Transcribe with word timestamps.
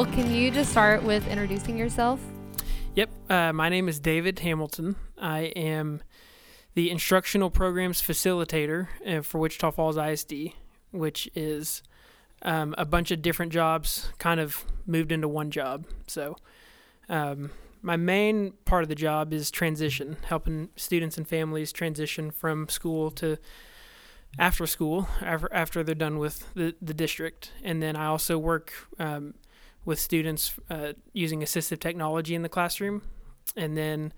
Well, 0.00 0.10
can 0.12 0.32
you 0.32 0.50
just 0.50 0.70
start 0.70 1.02
with 1.02 1.28
introducing 1.28 1.76
yourself? 1.76 2.20
Yep. 2.94 3.10
Uh, 3.28 3.52
my 3.52 3.68
name 3.68 3.86
is 3.86 4.00
David 4.00 4.38
Hamilton. 4.38 4.96
I 5.18 5.52
am 5.54 6.02
the 6.72 6.90
instructional 6.90 7.50
programs 7.50 8.00
facilitator 8.00 8.88
uh, 9.06 9.20
for 9.20 9.38
Wichita 9.38 9.72
Falls 9.72 9.98
ISD, 9.98 10.54
which 10.90 11.28
is 11.34 11.82
um, 12.40 12.74
a 12.78 12.86
bunch 12.86 13.10
of 13.10 13.20
different 13.20 13.52
jobs 13.52 14.08
kind 14.16 14.40
of 14.40 14.64
moved 14.86 15.12
into 15.12 15.28
one 15.28 15.50
job. 15.50 15.84
So, 16.06 16.36
um, 17.10 17.50
my 17.82 17.98
main 17.98 18.54
part 18.64 18.82
of 18.82 18.88
the 18.88 18.94
job 18.94 19.34
is 19.34 19.50
transition, 19.50 20.16
helping 20.24 20.70
students 20.76 21.18
and 21.18 21.28
families 21.28 21.72
transition 21.72 22.30
from 22.30 22.70
school 22.70 23.10
to 23.10 23.36
after 24.38 24.66
school, 24.66 25.10
after, 25.20 25.52
after 25.52 25.84
they're 25.84 25.94
done 25.94 26.18
with 26.18 26.54
the, 26.54 26.74
the 26.80 26.94
district. 26.94 27.52
And 27.62 27.82
then 27.82 27.96
I 27.96 28.06
also 28.06 28.38
work 28.38 28.72
um, 28.98 29.34
with 29.84 29.98
students 29.98 30.54
uh, 30.68 30.92
using 31.12 31.40
assistive 31.40 31.80
technology 31.80 32.34
in 32.34 32.42
the 32.42 32.48
classroom. 32.48 33.02
And 33.56 33.76
then 33.76 34.12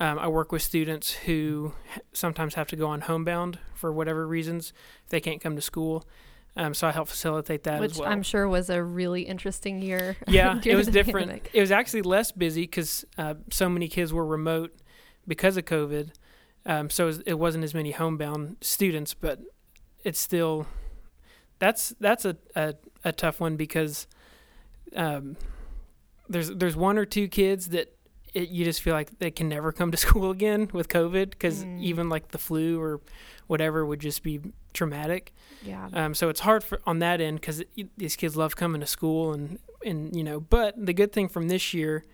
um, 0.00 0.18
I 0.18 0.28
work 0.28 0.52
with 0.52 0.62
students 0.62 1.12
who 1.12 1.72
sometimes 2.12 2.54
have 2.54 2.68
to 2.68 2.76
go 2.76 2.88
on 2.88 3.02
homebound 3.02 3.58
for 3.74 3.92
whatever 3.92 4.26
reasons 4.26 4.72
if 5.04 5.10
they 5.10 5.20
can't 5.20 5.40
come 5.40 5.56
to 5.56 5.62
school. 5.62 6.06
Um, 6.56 6.74
so 6.74 6.88
I 6.88 6.92
help 6.92 7.08
facilitate 7.08 7.64
that 7.64 7.80
Which 7.80 7.92
as 7.92 7.98
well. 7.98 8.08
I'm 8.08 8.22
sure 8.22 8.48
was 8.48 8.68
a 8.68 8.82
really 8.82 9.22
interesting 9.22 9.80
year. 9.80 10.16
Yeah, 10.28 10.60
it 10.64 10.74
was 10.74 10.88
different. 10.88 11.28
pandemic. 11.28 11.50
It 11.52 11.60
was 11.60 11.70
actually 11.70 12.02
less 12.02 12.32
busy 12.32 12.62
because 12.62 13.04
uh, 13.16 13.34
so 13.50 13.68
many 13.68 13.88
kids 13.88 14.12
were 14.12 14.26
remote 14.26 14.74
because 15.26 15.56
of 15.56 15.64
COVID. 15.64 16.10
Um, 16.66 16.90
so 16.90 17.04
it, 17.04 17.06
was, 17.06 17.18
it 17.20 17.38
wasn't 17.38 17.64
as 17.64 17.74
many 17.74 17.92
homebound 17.92 18.56
students, 18.60 19.14
but 19.14 19.40
it's 20.04 20.18
still 20.18 20.66
that's 21.58 21.94
that's 22.00 22.24
a, 22.24 22.36
a, 22.54 22.74
a 23.04 23.12
tough 23.12 23.40
one 23.40 23.56
because 23.56 24.06
um, 24.96 25.36
there's 26.28 26.50
there's 26.50 26.76
one 26.76 26.98
or 26.98 27.04
two 27.04 27.28
kids 27.28 27.68
that 27.68 27.94
it, 28.34 28.50
you 28.50 28.64
just 28.64 28.82
feel 28.82 28.94
like 28.94 29.18
they 29.18 29.30
can 29.30 29.48
never 29.48 29.72
come 29.72 29.90
to 29.90 29.96
school 30.06 30.30
again 30.30 30.68
with 30.72 30.88
COVID 30.88 31.30
because 31.30 31.64
Mm. 31.64 31.80
even 31.82 32.08
like 32.08 32.28
the 32.28 32.38
flu 32.38 32.80
or 32.80 33.00
whatever 33.46 33.84
would 33.86 34.00
just 34.00 34.22
be 34.22 34.40
traumatic. 34.74 35.32
Yeah. 35.64 35.88
Um, 35.92 36.14
so 36.14 36.28
it's 36.28 36.40
hard 36.40 36.62
for 36.62 36.80
on 36.86 36.98
that 37.00 37.20
end 37.20 37.40
because 37.40 37.62
these 37.96 38.16
kids 38.16 38.36
love 38.36 38.54
coming 38.56 38.80
to 38.80 38.86
school 38.86 39.32
and 39.32 39.58
and 39.84 40.14
you 40.14 40.22
know. 40.22 40.40
But 40.40 40.74
the 40.76 40.92
good 40.92 41.12
thing 41.12 41.28
from 41.28 41.48
this 41.48 41.72
year, 41.72 42.04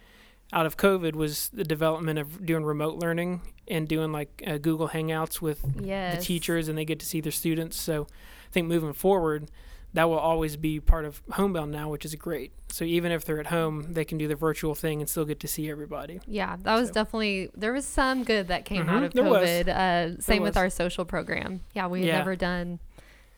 out 0.52 0.64
of 0.67 0.77
COVID, 0.77 1.14
was 1.14 1.48
the 1.48 1.64
development 1.64 2.19
of 2.19 2.47
doing 2.47 2.64
remote 2.64 2.97
learning 2.98 3.41
and 3.67 3.89
doing 3.89 4.12
like 4.12 4.42
uh, 4.47 4.58
Google 4.58 4.89
Hangouts 4.91 5.41
with 5.41 5.64
yes. 5.80 6.17
the 6.17 6.22
teachers, 6.22 6.69
and 6.69 6.78
they 6.78 6.84
get 6.84 7.00
to 7.00 7.06
see 7.06 7.20
their 7.20 7.33
students. 7.33 7.78
So 7.80 8.02
I 8.48 8.52
think 8.52 8.69
moving 8.69 8.92
forward, 8.92 9.50
that 9.95 10.09
will 10.09 10.19
always 10.19 10.56
be 10.56 10.81
part 10.81 11.05
of 11.05 11.23
homebound 11.33 11.70
now, 11.73 11.89
which 11.89 12.05
is 12.05 12.14
great. 12.17 12.52
So 12.68 12.85
even 12.85 13.13
if 13.13 13.24
they're 13.24 13.41
at 13.41 13.46
home, 13.46 13.92
they 13.92 14.05
can 14.05 14.18
do 14.18 14.27
the 14.29 14.35
virtual 14.35 14.74
thing 14.74 15.01
and 15.01 15.08
still 15.08 15.24
get 15.24 15.41
to 15.41 15.48
see 15.48 15.70
everybody. 15.70 16.20
Yeah, 16.27 16.57
that 16.63 16.74
was 16.74 16.89
So- 16.89 16.95
definitely 16.95 17.51
there 17.57 17.73
was 17.73 17.86
some 17.86 18.24
good 18.24 18.48
that 18.48 18.64
came 18.64 18.89
out 18.89 19.02
Mhm, 19.02 19.07
of 19.07 19.13
there. 19.14 19.24
COVID. 19.24 19.68
Uh, 19.68 20.20
same 20.20 20.42
with 20.42 20.57
our 20.57 20.68
social 20.68 21.05
program. 21.05 21.61
Yeah, 21.74 21.86
we 21.86 22.01
had 22.01 22.08
Yeah. 22.08 22.18
never 22.18 22.35
done 22.36 22.80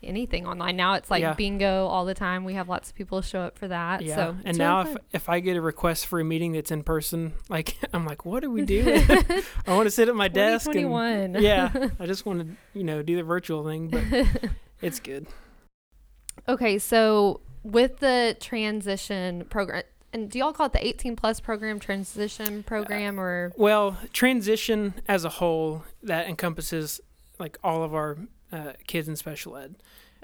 anything 0.03 0.47
online. 0.47 0.77
Now 0.77 0.95
it's 0.95 1.11
like 1.11 1.21
Yeah. 1.23 1.35
bingo 1.35 1.87
all 1.87 2.05
the 2.05 2.15
time. 2.15 2.45
We 2.45 2.55
have 2.55 2.69
lots 2.69 2.91
of 2.91 2.95
people 2.97 3.21
show 3.23 3.41
up 3.41 3.59
for 3.59 3.67
that. 3.69 4.03
Yeah, 4.03 4.15
So 4.17 4.37
and 4.45 4.57
now 4.57 4.83
really 4.85 4.93
if 4.93 5.23
if 5.23 5.29
I 5.29 5.41
get 5.41 5.57
a 5.57 5.61
request 5.61 6.07
for 6.07 6.21
a 6.21 6.25
meeting 6.25 6.53
that's 6.53 6.71
in 6.71 6.83
person, 6.85 7.33
like 7.49 7.77
I'm 7.93 8.07
like, 8.07 8.25
what 8.25 8.45
are 8.45 8.51
we 8.51 8.63
doing? 8.77 9.03
I 9.67 9.75
want 9.75 9.87
to 9.87 9.91
sit 9.91 10.09
at 10.09 10.15
my 10.15 10.29
desk 10.29 10.71
and 10.75 11.37
yeah, 11.43 11.71
I 12.01 12.07
just 12.07 12.25
want 12.25 12.41
to, 12.41 12.47
you 12.79 12.85
know, 12.85 13.03
do 13.03 13.17
the 13.17 13.23
virtual 13.25 13.65
thing, 13.65 13.89
but 13.89 14.51
it's 14.81 15.01
good. 15.01 15.27
Okay, 16.49 16.79
so 16.79 17.41
with 17.63 17.99
the 17.99 18.37
transition 18.41 19.45
program, 19.47 19.83
and 20.13 20.31
do 20.31 20.39
y'all 20.39 20.53
call 20.53 20.67
it 20.67 20.73
the 20.73 20.87
18 20.87 21.17
plus 21.17 21.41
program, 21.41 21.79
transition 21.81 22.63
program, 22.63 23.19
or 23.21 23.53
Well, 23.57 23.97
transition 24.13 24.95
as 25.09 25.25
a 25.25 25.29
whole 25.29 25.83
that 26.03 26.29
encompasses 26.29 27.01
like 27.39 27.59
all 27.63 27.83
of 27.83 27.95
our 27.95 28.17
uh, 28.53 28.73
kids 28.87 29.09
in 29.09 29.17
special 29.17 29.57
ed. 29.57 29.75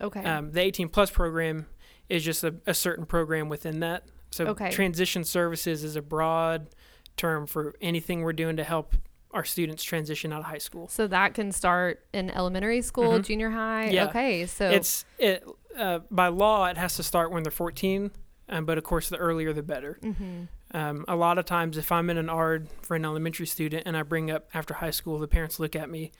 okay, 0.01 0.25
Um, 0.25 0.53
the 0.53 0.61
18 0.61 0.89
plus 0.89 1.11
program 1.11 1.67
is 2.09 2.25
just 2.25 2.45
a, 2.45 2.55
a 2.67 2.75
certain 2.75 3.05
program 3.05 3.49
within 3.49 3.81
that. 3.81 4.05
So 4.31 4.47
Okay. 4.47 4.71
transition 4.71 5.25
services 5.25 5.85
is 5.85 5.97
a 5.97 6.03
broad 6.03 6.69
term 7.17 7.47
for 7.47 7.75
anything 7.83 8.23
we're 8.23 8.33
doing 8.33 8.57
to 8.57 8.65
help 8.65 8.95
our 9.33 9.45
students 9.45 9.83
transition 9.83 10.33
out 10.33 10.41
of 10.41 10.47
high 10.47 10.59
school. 10.59 10.89
so 10.89 11.07
that 11.07 11.35
can 11.35 11.51
start 11.53 12.05
in 12.13 12.31
elementary 12.31 12.81
school, 12.83 13.13
Mhm. 13.19 13.25
junior 13.25 13.51
high. 13.51 13.89
Yeah. 13.91 14.07
Okay, 14.09 14.47
so 14.47 14.71
It's 14.71 15.05
it 15.19 15.43
uh, 15.79 16.01
by 16.11 16.29
law 16.29 16.67
it 16.67 16.77
has 16.77 16.97
to 16.97 17.03
start 17.03 17.31
when 17.31 17.43
they're 17.43 17.51
14, 17.53 18.11
um, 18.49 18.65
but 18.65 18.79
of 18.79 18.85
course 18.85 19.09
the 19.09 19.17
earlier 19.17 19.53
the 19.53 19.63
better. 19.63 19.99
hmm 20.03 20.45
Um, 20.75 21.05
a 21.07 21.17
lot 21.17 21.37
of 21.39 21.45
times, 21.45 21.77
if 21.77 21.93
I'm 21.93 22.09
in 22.09 22.17
an 22.17 22.31
ARD 22.31 22.67
for 22.81 22.97
an 22.97 23.05
elementary 23.05 23.47
student 23.47 23.83
and 23.87 23.95
I 23.97 24.03
bring 24.03 24.31
up 24.31 24.49
after 24.55 24.75
high 24.75 24.91
school, 24.93 25.19
the 25.19 25.29
parents 25.29 25.61
look 25.61 25.77
at 25.77 25.91
me 25.91 26.13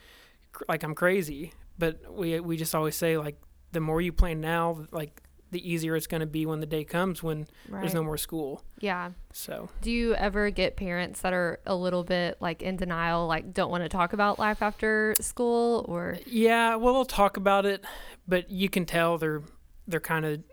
cr- 0.51 0.65
like 0.69 0.83
I'm 0.83 0.93
crazy. 0.95 1.53
But 1.79 2.13
we 2.13 2.39
we 2.39 2.55
just 2.57 2.75
always 2.75 2.95
say 2.95 3.17
like 3.17 3.37
the 3.71 3.79
more 3.79 3.99
you 3.99 4.13
plan 4.13 4.39
now, 4.41 4.85
like 4.91 5.23
the 5.53 5.71
easier 5.71 5.95
it's 5.95 6.07
going 6.07 6.19
to 6.21 6.27
be 6.27 6.45
when 6.45 6.59
the 6.59 6.65
day 6.65 6.83
comes 6.83 7.23
when 7.23 7.47
right. 7.69 7.81
there's 7.81 7.93
no 7.93 8.03
more 8.03 8.17
school. 8.17 8.61
yeah. 8.79 9.11
So 9.31 9.69
Do 9.81 9.89
you 9.91 10.13
ever 10.15 10.49
get 10.49 10.75
parents 10.75 11.21
that 11.21 11.31
are 11.33 11.59
a 11.65 11.75
little 11.75 12.03
bit 12.03 12.37
like 12.41 12.61
in 12.61 12.75
denial, 12.75 13.25
like 13.27 13.53
don't 13.53 13.71
want 13.71 13.83
to 13.83 13.89
talk 13.89 14.11
about 14.13 14.37
life 14.39 14.61
after 14.61 15.15
school, 15.21 15.85
or 15.87 16.17
yeah, 16.27 16.75
well, 16.75 16.93
they'll 16.93 17.05
talk 17.05 17.37
about 17.37 17.65
it, 17.65 17.83
but 18.27 18.51
you 18.51 18.67
can 18.69 18.85
tell 18.85 19.17
they're 19.17 19.41
they're 19.87 19.99
kind 20.01 20.25
of 20.25 20.43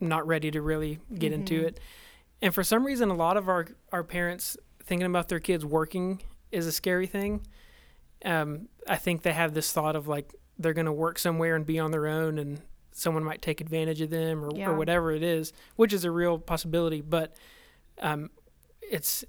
not 0.00 0.26
ready 0.26 0.50
to 0.50 0.60
really 0.62 0.98
get 1.18 1.32
into 1.32 1.60
Mhm. 1.60 1.66
it. 1.66 1.80
And 2.40 2.52
for 2.54 2.64
some 2.64 2.84
reason, 2.84 3.10
a 3.10 3.14
lot 3.14 3.36
of 3.36 3.48
our 3.48 3.66
our 3.92 4.04
parents 4.04 4.56
thinking 4.84 5.06
about 5.06 5.28
their 5.28 5.40
kids 5.40 5.64
working 5.64 6.22
is 6.50 6.66
a 6.66 6.72
scary 6.72 7.06
thing. 7.06 7.46
Um, 8.24 8.68
I 8.88 8.96
think 8.96 9.22
they 9.22 9.32
have 9.32 9.54
this 9.54 9.72
thought 9.72 9.96
of 9.96 10.08
like 10.08 10.34
they're 10.58 10.72
going 10.74 10.86
to 10.86 10.92
work 10.92 11.18
somewhere 11.18 11.54
and 11.56 11.64
be 11.66 11.78
on 11.78 11.90
their 11.92 12.06
own, 12.06 12.38
and 12.38 12.60
someone 12.92 13.24
might 13.24 13.42
take 13.42 13.60
advantage 13.60 14.00
of 14.00 14.10
them 14.10 14.44
or, 14.44 14.50
Yeah. 14.54 14.70
or 14.70 14.76
whatever 14.76 15.12
it 15.12 15.22
is, 15.22 15.52
which 15.76 15.92
is 15.92 16.04
a 16.04 16.10
real 16.10 16.38
possibility. 16.38 17.00
But 17.00 17.34
um, 18.00 18.30
it's 18.80 19.24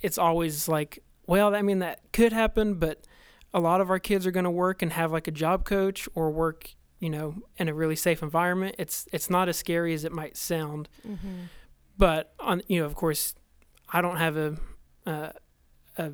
it's 0.00 0.18
always 0.18 0.68
like, 0.68 1.02
well, 1.26 1.54
I 1.54 1.62
mean 1.62 1.78
that 1.80 2.00
could 2.12 2.32
happen, 2.32 2.74
but 2.74 3.06
a 3.54 3.60
lot 3.60 3.80
of 3.80 3.88
our 3.90 3.98
kids 3.98 4.26
are 4.26 4.30
going 4.30 4.44
to 4.44 4.50
work 4.50 4.82
and 4.82 4.92
have 4.92 5.10
like 5.12 5.26
a 5.26 5.30
job 5.30 5.64
coach 5.64 6.08
or 6.14 6.30
work, 6.30 6.74
you 7.00 7.08
know, 7.08 7.36
in 7.56 7.68
a 7.68 7.74
really 7.74 7.96
safe 7.96 8.22
environment. 8.22 8.76
It's 8.78 9.06
it's 9.12 9.30
not 9.30 9.48
as 9.48 9.56
scary 9.56 9.94
as 9.94 10.04
it 10.04 10.12
might 10.12 10.36
sound 10.36 10.88
mm-hmm. 11.06 11.44
but 11.96 12.34
on 12.38 12.62
you 12.68 12.80
know 12.80 12.86
of 12.86 12.94
course 12.94 13.34
i 13.90 14.00
don't 14.02 14.16
have 14.16 14.36
a 14.36 14.56
uh, 15.06 15.30
a 15.96 16.12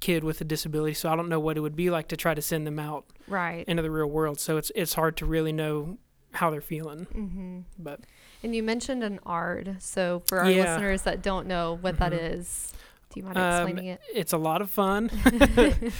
kid 0.00 0.24
with 0.24 0.40
a 0.40 0.44
disability 0.44 0.94
so 0.94 1.10
i 1.12 1.16
don't 1.16 1.28
know 1.28 1.38
what 1.40 1.56
it 1.56 1.60
would 1.60 1.76
be 1.76 1.90
like 1.90 2.08
to 2.08 2.16
try 2.16 2.34
to 2.34 2.42
send 2.42 2.66
them 2.66 2.78
out 2.78 3.04
right? 3.28 3.64
into 3.68 3.82
the 3.82 3.90
real 3.90 4.06
world 4.06 4.40
so 4.40 4.56
it's 4.56 4.70
it's 4.74 4.94
hard 4.94 5.16
to 5.16 5.26
really 5.26 5.52
know 5.52 5.98
how 6.32 6.50
they're 6.50 6.60
feeling 6.60 7.06
Mm-hmm. 7.14 7.60
but 7.78 8.00
And 8.42 8.54
you 8.56 8.62
mentioned 8.62 9.04
an 9.04 9.20
ARD, 9.24 9.76
so 9.80 10.22
for 10.26 10.40
our 10.40 10.50
Yeah. 10.50 10.72
listeners 10.74 11.02
that 11.02 11.22
don't 11.22 11.46
know 11.46 11.78
what 11.80 11.98
that 11.98 12.12
Mhm. 12.12 12.34
is, 12.38 12.72
do 13.10 13.20
you 13.20 13.24
mind 13.26 13.38
Um, 13.38 13.44
explaining 13.68 13.86
it? 13.92 14.00
it's 14.14 14.32
a 14.32 14.38
lot 14.38 14.60
of 14.62 14.70
fun 14.70 15.10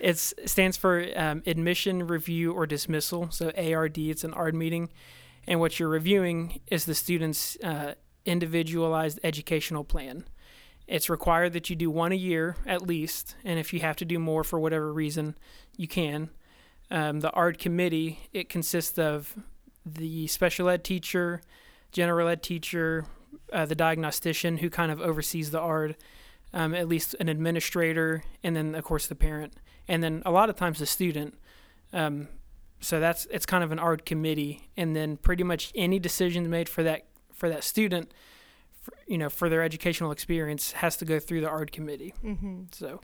it's 0.00 0.32
it 0.38 0.48
stands 0.48 0.76
for 0.76 1.06
um, 1.16 1.42
admission 1.46 2.06
review 2.06 2.52
or 2.52 2.66
dismissal 2.66 3.30
so 3.30 3.50
ard 3.56 3.96
it's 3.98 4.24
an 4.24 4.32
ard 4.34 4.54
meeting 4.54 4.88
and 5.46 5.58
what 5.60 5.78
you're 5.80 5.88
reviewing 5.88 6.60
is 6.68 6.84
the 6.84 6.94
student's 6.94 7.56
uh, 7.62 7.94
individualized 8.24 9.18
educational 9.24 9.84
plan 9.84 10.24
it's 10.86 11.08
required 11.08 11.52
that 11.52 11.70
you 11.70 11.76
do 11.76 11.90
one 11.90 12.12
a 12.12 12.16
year 12.16 12.56
at 12.66 12.82
least 12.82 13.36
and 13.44 13.58
if 13.58 13.72
you 13.72 13.80
have 13.80 13.96
to 13.96 14.04
do 14.04 14.18
more 14.18 14.42
for 14.44 14.58
whatever 14.58 14.92
reason 14.92 15.36
you 15.76 15.88
can 15.88 16.30
um, 16.90 17.20
the 17.20 17.30
ard 17.32 17.58
committee 17.58 18.28
it 18.32 18.48
consists 18.48 18.98
of 18.98 19.36
the 19.94 20.26
special 20.26 20.68
ed 20.68 20.84
teacher 20.84 21.40
general 21.92 22.28
ed 22.28 22.42
teacher 22.42 23.06
uh, 23.52 23.66
the 23.66 23.74
diagnostician 23.74 24.58
who 24.58 24.70
kind 24.70 24.90
of 24.92 25.00
oversees 25.00 25.50
the 25.50 25.60
ard 25.60 25.96
um, 26.52 26.74
at 26.74 26.88
least 26.88 27.14
an 27.20 27.28
administrator, 27.28 28.24
and 28.42 28.56
then 28.56 28.74
of 28.74 28.84
course 28.84 29.06
the 29.06 29.14
parent, 29.14 29.54
and 29.88 30.02
then 30.02 30.22
a 30.26 30.30
lot 30.30 30.50
of 30.50 30.56
times 30.56 30.78
the 30.78 30.86
student. 30.86 31.34
Um, 31.92 32.28
so 32.80 32.98
that's 32.98 33.26
it's 33.26 33.46
kind 33.46 33.62
of 33.62 33.72
an 33.72 33.78
ARD 33.78 34.04
committee, 34.04 34.68
and 34.76 34.96
then 34.96 35.16
pretty 35.16 35.44
much 35.44 35.72
any 35.74 35.98
decisions 35.98 36.48
made 36.48 36.68
for 36.68 36.82
that 36.82 37.06
for 37.32 37.48
that 37.48 37.64
student, 37.64 38.12
for, 38.80 38.94
you 39.06 39.18
know, 39.18 39.28
for 39.28 39.48
their 39.48 39.62
educational 39.62 40.10
experience 40.10 40.72
has 40.72 40.96
to 40.96 41.04
go 41.04 41.18
through 41.18 41.40
the 41.40 41.48
ARD 41.48 41.72
committee. 41.72 42.14
Mm-hmm. 42.24 42.64
So 42.72 43.00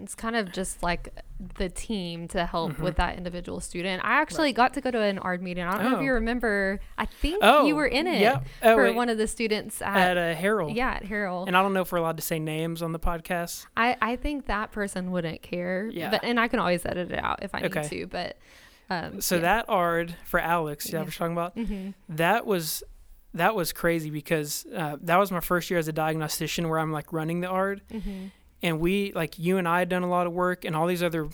It's 0.00 0.14
kind 0.14 0.36
of 0.36 0.52
just 0.52 0.82
like 0.82 1.08
the 1.58 1.68
team 1.68 2.28
to 2.28 2.46
help 2.46 2.72
Mhm. 2.74 2.78
with 2.80 2.96
that 2.96 3.16
individual 3.18 3.60
student. 3.60 4.02
I 4.04 4.20
actually 4.20 4.52
got 4.52 4.74
to 4.74 4.80
go 4.80 4.90
to 4.90 5.00
an 5.00 5.18
ARD 5.18 5.42
meeting. 5.42 5.64
I 5.64 5.72
don't 5.72 5.82
know 5.84 5.92
if 5.94 5.98
Oh. 5.98 6.02
you 6.02 6.12
remember. 6.14 6.80
I 6.96 7.04
think 7.06 7.38
oh, 7.42 7.66
you 7.66 7.74
were 7.76 7.86
in 7.86 8.06
it 8.06 8.20
Yep. 8.20 8.44
Oh, 8.62 8.76
for 8.76 8.84
wait, 8.84 8.94
one 8.94 9.08
of 9.08 9.18
the 9.18 9.26
students 9.26 9.82
at, 9.82 10.16
at 10.16 10.16
a 10.16 10.34
Herald. 10.34 10.74
yeah 10.76 10.92
at 10.92 11.04
Harrell. 11.04 11.46
And 11.46 11.56
I 11.56 11.62
don't 11.62 11.72
know 11.74 11.82
if 11.82 11.92
we're 11.92 11.98
allowed 11.98 12.16
to 12.16 12.22
say 12.22 12.38
names 12.38 12.80
on 12.82 12.92
the 12.92 12.98
podcast. 13.00 13.66
I, 13.76 13.96
I 14.00 14.16
think 14.16 14.46
that 14.46 14.72
person 14.72 15.10
wouldn't 15.10 15.42
care. 15.42 15.88
Yeah. 15.92 16.10
But 16.10 16.24
and 16.24 16.38
I 16.40 16.48
can 16.48 16.58
always 16.60 16.86
edit 16.86 17.10
it 17.12 17.18
out 17.22 17.42
if 17.42 17.54
I 17.54 17.60
need 17.60 17.72
to. 17.72 18.06
But 18.06 18.36
um, 18.88 19.20
So 19.20 19.38
that 19.40 19.66
ARD 19.68 20.14
for 20.24 20.40
Alex, 20.40 20.88
yeah, 20.90 20.98
Yeah. 21.00 21.04
we're 21.04 21.10
talking 21.10 21.32
about 21.32 21.54
hmm 21.54 21.90
that 22.08 22.46
was 22.46 22.82
that 23.34 23.54
was 23.54 23.72
crazy 23.72 24.10
because 24.10 24.66
uh, 24.76 24.96
that 25.00 25.16
was 25.16 25.32
my 25.32 25.40
first 25.40 25.70
year 25.70 25.78
as 25.78 25.88
a 25.88 25.92
diagnostician 25.92 26.68
where 26.68 26.78
I'm 26.78 26.92
like 26.92 27.12
running 27.12 27.40
the 27.40 27.48
ARD. 27.48 27.80
Mm-hmm. 27.90 28.26
And 28.62 28.78
we, 28.80 29.12
like 29.12 29.38
you 29.38 29.58
and 29.58 29.66
I, 29.66 29.80
had 29.80 29.88
done 29.88 30.02
a 30.02 30.08
lot 30.08 30.26
of 30.26 30.32
work, 30.32 30.64
and 30.64 30.76
all 30.76 30.86
these 30.86 31.02
other, 31.02 31.28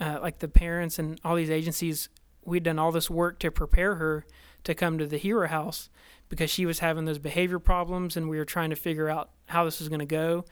uh, 0.00 0.18
like 0.22 0.38
the 0.38 0.48
parents 0.48 0.98
and 0.98 1.20
all 1.24 1.34
these 1.34 1.50
agencies, 1.50 2.08
we'd 2.44 2.62
done 2.62 2.78
all 2.78 2.92
this 2.92 3.10
work 3.10 3.38
to 3.40 3.50
prepare 3.50 3.96
her 3.96 4.24
to 4.64 4.74
come 4.74 4.98
to 4.98 5.06
the 5.06 5.18
Hero 5.18 5.48
House 5.48 5.88
because 6.28 6.50
she 6.50 6.66
was 6.66 6.78
having 6.78 7.04
those 7.04 7.18
behavior 7.18 7.58
problems, 7.58 8.16
and 8.16 8.28
we 8.28 8.38
were 8.38 8.44
trying 8.44 8.70
to 8.70 8.76
figure 8.76 9.08
out 9.08 9.30
how 9.46 9.64
this 9.64 9.80
was 9.80 9.88
going 9.88 9.98
to 10.00 10.06
go. 10.06 10.44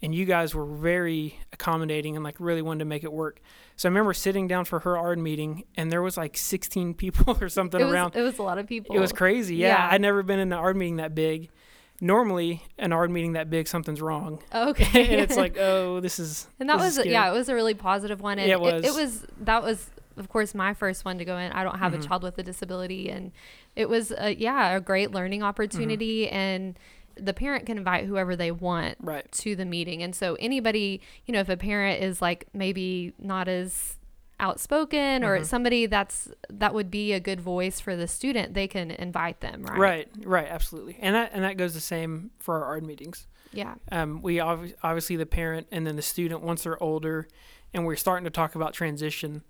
And 0.00 0.14
you 0.14 0.26
guys 0.26 0.54
were 0.54 0.64
very 0.64 1.40
accommodating 1.52 2.14
and 2.14 2.24
like 2.24 2.36
really 2.38 2.62
wanted 2.62 2.78
to 2.80 2.84
make 2.84 3.02
it 3.02 3.12
work. 3.12 3.40
So 3.74 3.88
I 3.88 3.90
remember 3.90 4.14
sitting 4.14 4.46
down 4.46 4.64
for 4.64 4.78
her 4.80 4.96
ARD 4.96 5.18
meeting, 5.18 5.64
and 5.76 5.90
there 5.90 6.02
was 6.02 6.16
like 6.16 6.36
16 6.36 6.94
people 7.02 7.36
or 7.40 7.48
something 7.48 7.80
It 7.80 7.84
was, 7.84 7.92
around. 7.92 8.14
it 8.16 8.22
was 8.22 8.38
a 8.38 8.42
lot 8.44 8.58
of 8.58 8.66
people. 8.68 8.94
It 8.94 9.00
was 9.00 9.12
crazy. 9.12 9.56
Yeah, 9.56 9.68
Yeah. 9.70 9.88
I'd 9.90 10.00
never 10.00 10.22
been 10.22 10.38
in 10.38 10.52
an 10.52 10.58
ARD 10.58 10.76
meeting 10.76 10.96
that 10.96 11.14
big. 11.16 11.50
Normally, 12.00 12.62
an 12.78 12.92
ARD 12.92 13.10
meeting 13.10 13.32
that 13.32 13.50
big, 13.50 13.66
something's 13.66 14.00
wrong, 14.00 14.40
Okay. 14.54 15.12
and 15.12 15.20
it's 15.20 15.36
like, 15.36 15.56
oh, 15.58 15.98
this 16.00 16.18
is. 16.20 16.46
and 16.60 16.68
that 16.68 16.76
was 16.78 17.04
yeah, 17.04 17.28
it 17.28 17.32
was 17.32 17.48
a 17.48 17.54
really 17.54 17.74
positive 17.74 18.20
one. 18.20 18.38
And 18.38 18.48
Yeah, 18.48 18.56
it 18.56 18.84
It, 18.84 18.94
was. 18.94 18.96
was 18.96 19.26
that 19.40 19.62
was 19.62 19.90
of 20.16 20.28
course 20.28 20.54
my 20.54 20.74
first 20.74 21.04
one 21.04 21.18
to 21.18 21.24
go 21.24 21.36
in. 21.38 21.50
I 21.52 21.62
don't 21.64 21.78
have 21.78 21.92
Mhm. 21.92 22.04
a 22.04 22.06
child 22.06 22.22
with 22.22 22.38
a 22.38 22.42
disability, 22.42 23.10
and 23.10 23.32
it 23.76 23.88
was 23.88 24.12
a, 24.16 24.34
yeah 24.34 24.76
a 24.76 24.80
great 24.80 25.10
learning 25.12 25.42
opportunity. 25.42 26.26
Mm-hmm. 26.26 26.34
And 26.36 26.78
the 27.16 27.34
parent 27.34 27.66
can 27.66 27.78
invite 27.78 28.04
whoever 28.06 28.36
they 28.36 28.52
want 28.52 28.96
right. 29.00 29.30
to 29.32 29.56
the 29.56 29.64
meeting. 29.64 30.04
And 30.04 30.14
so 30.14 30.36
anybody, 30.36 31.00
you 31.26 31.32
know, 31.34 31.40
if 31.40 31.48
a 31.48 31.56
parent 31.56 32.00
is 32.00 32.22
like 32.22 32.46
maybe 32.54 33.12
not 33.18 33.48
as 33.48 33.96
outspoken 34.40 35.24
or 35.24 35.38
Mhm. 35.40 35.44
somebody 35.44 35.86
that's 35.86 36.28
that 36.50 36.74
would 36.74 36.90
be 36.90 37.12
a 37.12 37.20
good 37.20 37.40
voice 37.40 37.80
for 37.80 37.96
the 37.96 38.06
student, 38.06 38.54
they 38.54 38.68
can 38.68 38.90
invite 38.90 39.40
them, 39.40 39.62
right? 39.64 39.78
Right, 39.78 40.08
right, 40.24 40.46
absolutely, 40.48 40.96
and 41.00 41.14
that 41.14 41.30
and 41.32 41.44
that 41.44 41.56
goes 41.56 41.74
the 41.74 41.80
same 41.80 42.30
for 42.38 42.56
our 42.56 42.64
ARD 42.64 42.84
meetings. 42.86 43.26
Yeah. 43.52 43.74
Um, 43.90 44.20
we 44.22 44.36
obvi- 44.36 44.74
obviously 44.82 45.16
the 45.16 45.26
parent 45.26 45.66
and 45.72 45.86
then 45.86 45.96
the 45.96 46.02
student 46.02 46.42
once 46.42 46.64
they're 46.64 46.82
older, 46.82 47.26
and 47.74 47.84
we're 47.86 47.96
starting 47.96 48.24
to 48.24 48.30
talk 48.30 48.54
about 48.54 48.74
transition. 48.74 49.42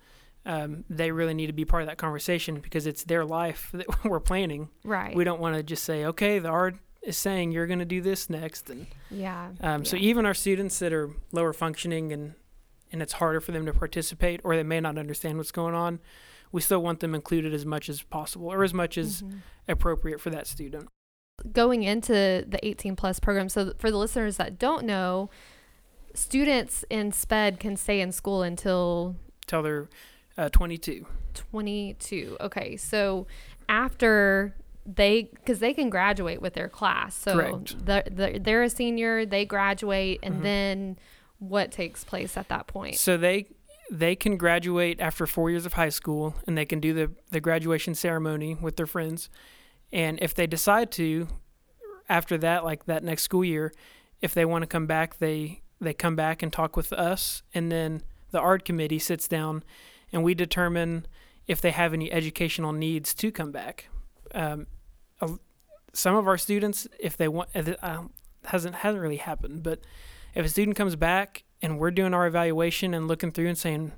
Um, 0.46 0.84
they 0.88 1.10
really 1.10 1.34
need 1.34 1.48
to 1.48 1.52
be 1.52 1.64
part 1.66 1.82
of 1.82 1.88
that 1.88 1.98
conversation 1.98 2.60
because 2.60 2.86
it's 2.86 3.04
their 3.04 3.24
life 3.24 3.70
that 3.74 3.86
we're 4.04 4.20
planning. 4.20 4.68
Right. 4.84 5.14
We 5.14 5.24
don't 5.24 5.40
want 5.40 5.56
to 5.56 5.62
just 5.62 5.84
say, 5.84 6.04
okay, 6.06 6.38
the 6.38 6.48
ARD 6.48 6.78
is 7.02 7.16
saying 7.18 7.52
you're 7.52 7.66
going 7.66 7.80
to 7.80 7.84
do 7.84 8.00
this 8.00 8.30
next, 8.30 8.70
and 8.70 8.86
yeah. 9.10 9.50
Um, 9.60 9.84
So 9.84 9.96
even 9.96 10.24
our 10.26 10.34
students 10.34 10.78
that 10.78 10.92
are 10.92 11.10
lower 11.32 11.52
functioning 11.52 12.12
and 12.12 12.34
and 12.92 13.02
it's 13.02 13.14
harder 13.14 13.40
for 13.40 13.52
them 13.52 13.66
to 13.66 13.72
participate 13.72 14.40
or 14.44 14.56
they 14.56 14.62
may 14.62 14.80
not 14.80 14.96
understand 14.98 15.36
what's 15.38 15.52
going 15.52 15.74
on, 15.74 15.98
we 16.52 16.60
still 16.60 16.82
want 16.82 17.00
them 17.00 17.14
included 17.14 17.52
as 17.52 17.66
much 17.66 17.88
as 17.88 18.02
possible 18.02 18.48
or 18.48 18.64
as 18.64 18.72
much 18.72 18.96
as 18.96 19.22
Mhm. 19.22 19.38
appropriate 19.68 20.20
for 20.20 20.30
that 20.30 20.46
student. 20.46 20.88
going 21.52 21.84
into 21.84 22.44
the 22.48 22.58
18 22.66 22.96
plus 22.96 23.20
program 23.20 23.48
so 23.48 23.72
for 23.78 23.92
the 23.92 23.96
listeners 23.96 24.38
that 24.38 24.58
don't 24.58 24.84
know 24.84 25.30
students 26.14 26.84
in 26.90 27.12
sped 27.12 27.60
can 27.60 27.76
stay 27.76 28.00
in 28.00 28.10
school 28.10 28.42
until 28.42 29.14
Till 29.46 29.62
they're 29.62 29.88
uh, 30.36 30.48
22. 30.48 31.06
22 31.34 32.36
okay 32.40 32.76
so 32.76 33.26
after 33.68 34.54
they 34.84 35.24
because 35.34 35.58
they 35.60 35.72
can 35.74 35.90
graduate 35.90 36.40
with 36.42 36.54
their 36.54 36.68
class 36.68 37.14
so 37.14 37.62
they're, 37.84 38.04
they're, 38.10 38.38
they're 38.38 38.62
a 38.64 38.70
senior 38.70 39.24
they 39.26 39.44
graduate 39.44 40.18
and 40.22 40.36
Mhm. 40.36 40.42
then 40.42 40.98
what 41.38 41.70
takes 41.70 42.04
place 42.04 42.36
at 42.36 42.48
that 42.48 42.66
point 42.66 42.96
So 42.96 43.16
they 43.16 43.46
they 43.90 44.14
can 44.14 44.36
graduate 44.36 45.00
after 45.00 45.26
four 45.26 45.50
years 45.50 45.64
of 45.64 45.74
high 45.74 45.88
school 45.88 46.34
and 46.46 46.58
they 46.58 46.66
can 46.66 46.78
do 46.78 46.92
the, 46.92 47.10
the 47.30 47.40
graduation 47.40 47.94
ceremony 47.94 48.54
with 48.54 48.76
their 48.76 48.86
friends. 48.86 49.30
And 49.90 50.18
if 50.20 50.34
they 50.34 50.46
decide 50.46 50.90
to, 50.92 51.26
after 52.06 52.36
that, 52.38 52.64
like 52.64 52.84
that 52.84 53.02
next 53.02 53.22
school 53.22 53.44
year, 53.44 53.72
if 54.20 54.34
they 54.34 54.44
want 54.44 54.62
to 54.62 54.66
come 54.66 54.86
back, 54.86 55.18
they 55.18 55.62
they 55.80 55.94
come 55.94 56.16
back 56.16 56.42
and 56.42 56.52
talk 56.52 56.76
with 56.76 56.92
us, 56.92 57.42
and 57.54 57.70
then 57.70 58.02
the 58.32 58.40
ARD 58.40 58.64
committee 58.64 58.98
sits 58.98 59.28
down, 59.28 59.62
and 60.12 60.24
we 60.24 60.34
determine 60.34 61.06
if 61.46 61.60
they 61.60 61.70
have 61.70 61.94
any 61.94 62.10
educational 62.10 62.72
needs 62.72 63.14
to 63.14 63.30
come 63.30 63.52
back. 63.52 63.88
Um, 64.34 64.66
some 65.92 66.16
of 66.16 66.26
our 66.26 66.36
students, 66.36 66.88
if 66.98 67.16
they 67.16 67.28
want, 67.28 67.50
uh, 67.54 68.02
hasn't 68.44 68.74
hasn't 68.76 69.02
really 69.02 69.16
happened, 69.16 69.62
but 69.62 69.80
if 70.34 70.44
a 70.44 70.48
student 70.48 70.76
comes 70.76 70.96
back 70.96 71.44
and 71.62 71.78
we're 71.78 71.90
doing 71.90 72.14
our 72.14 72.26
evaluation 72.26 72.94
and 72.94 73.08
looking 73.08 73.30
through 73.32 73.48
and 73.48 73.58
saying, 73.58 73.92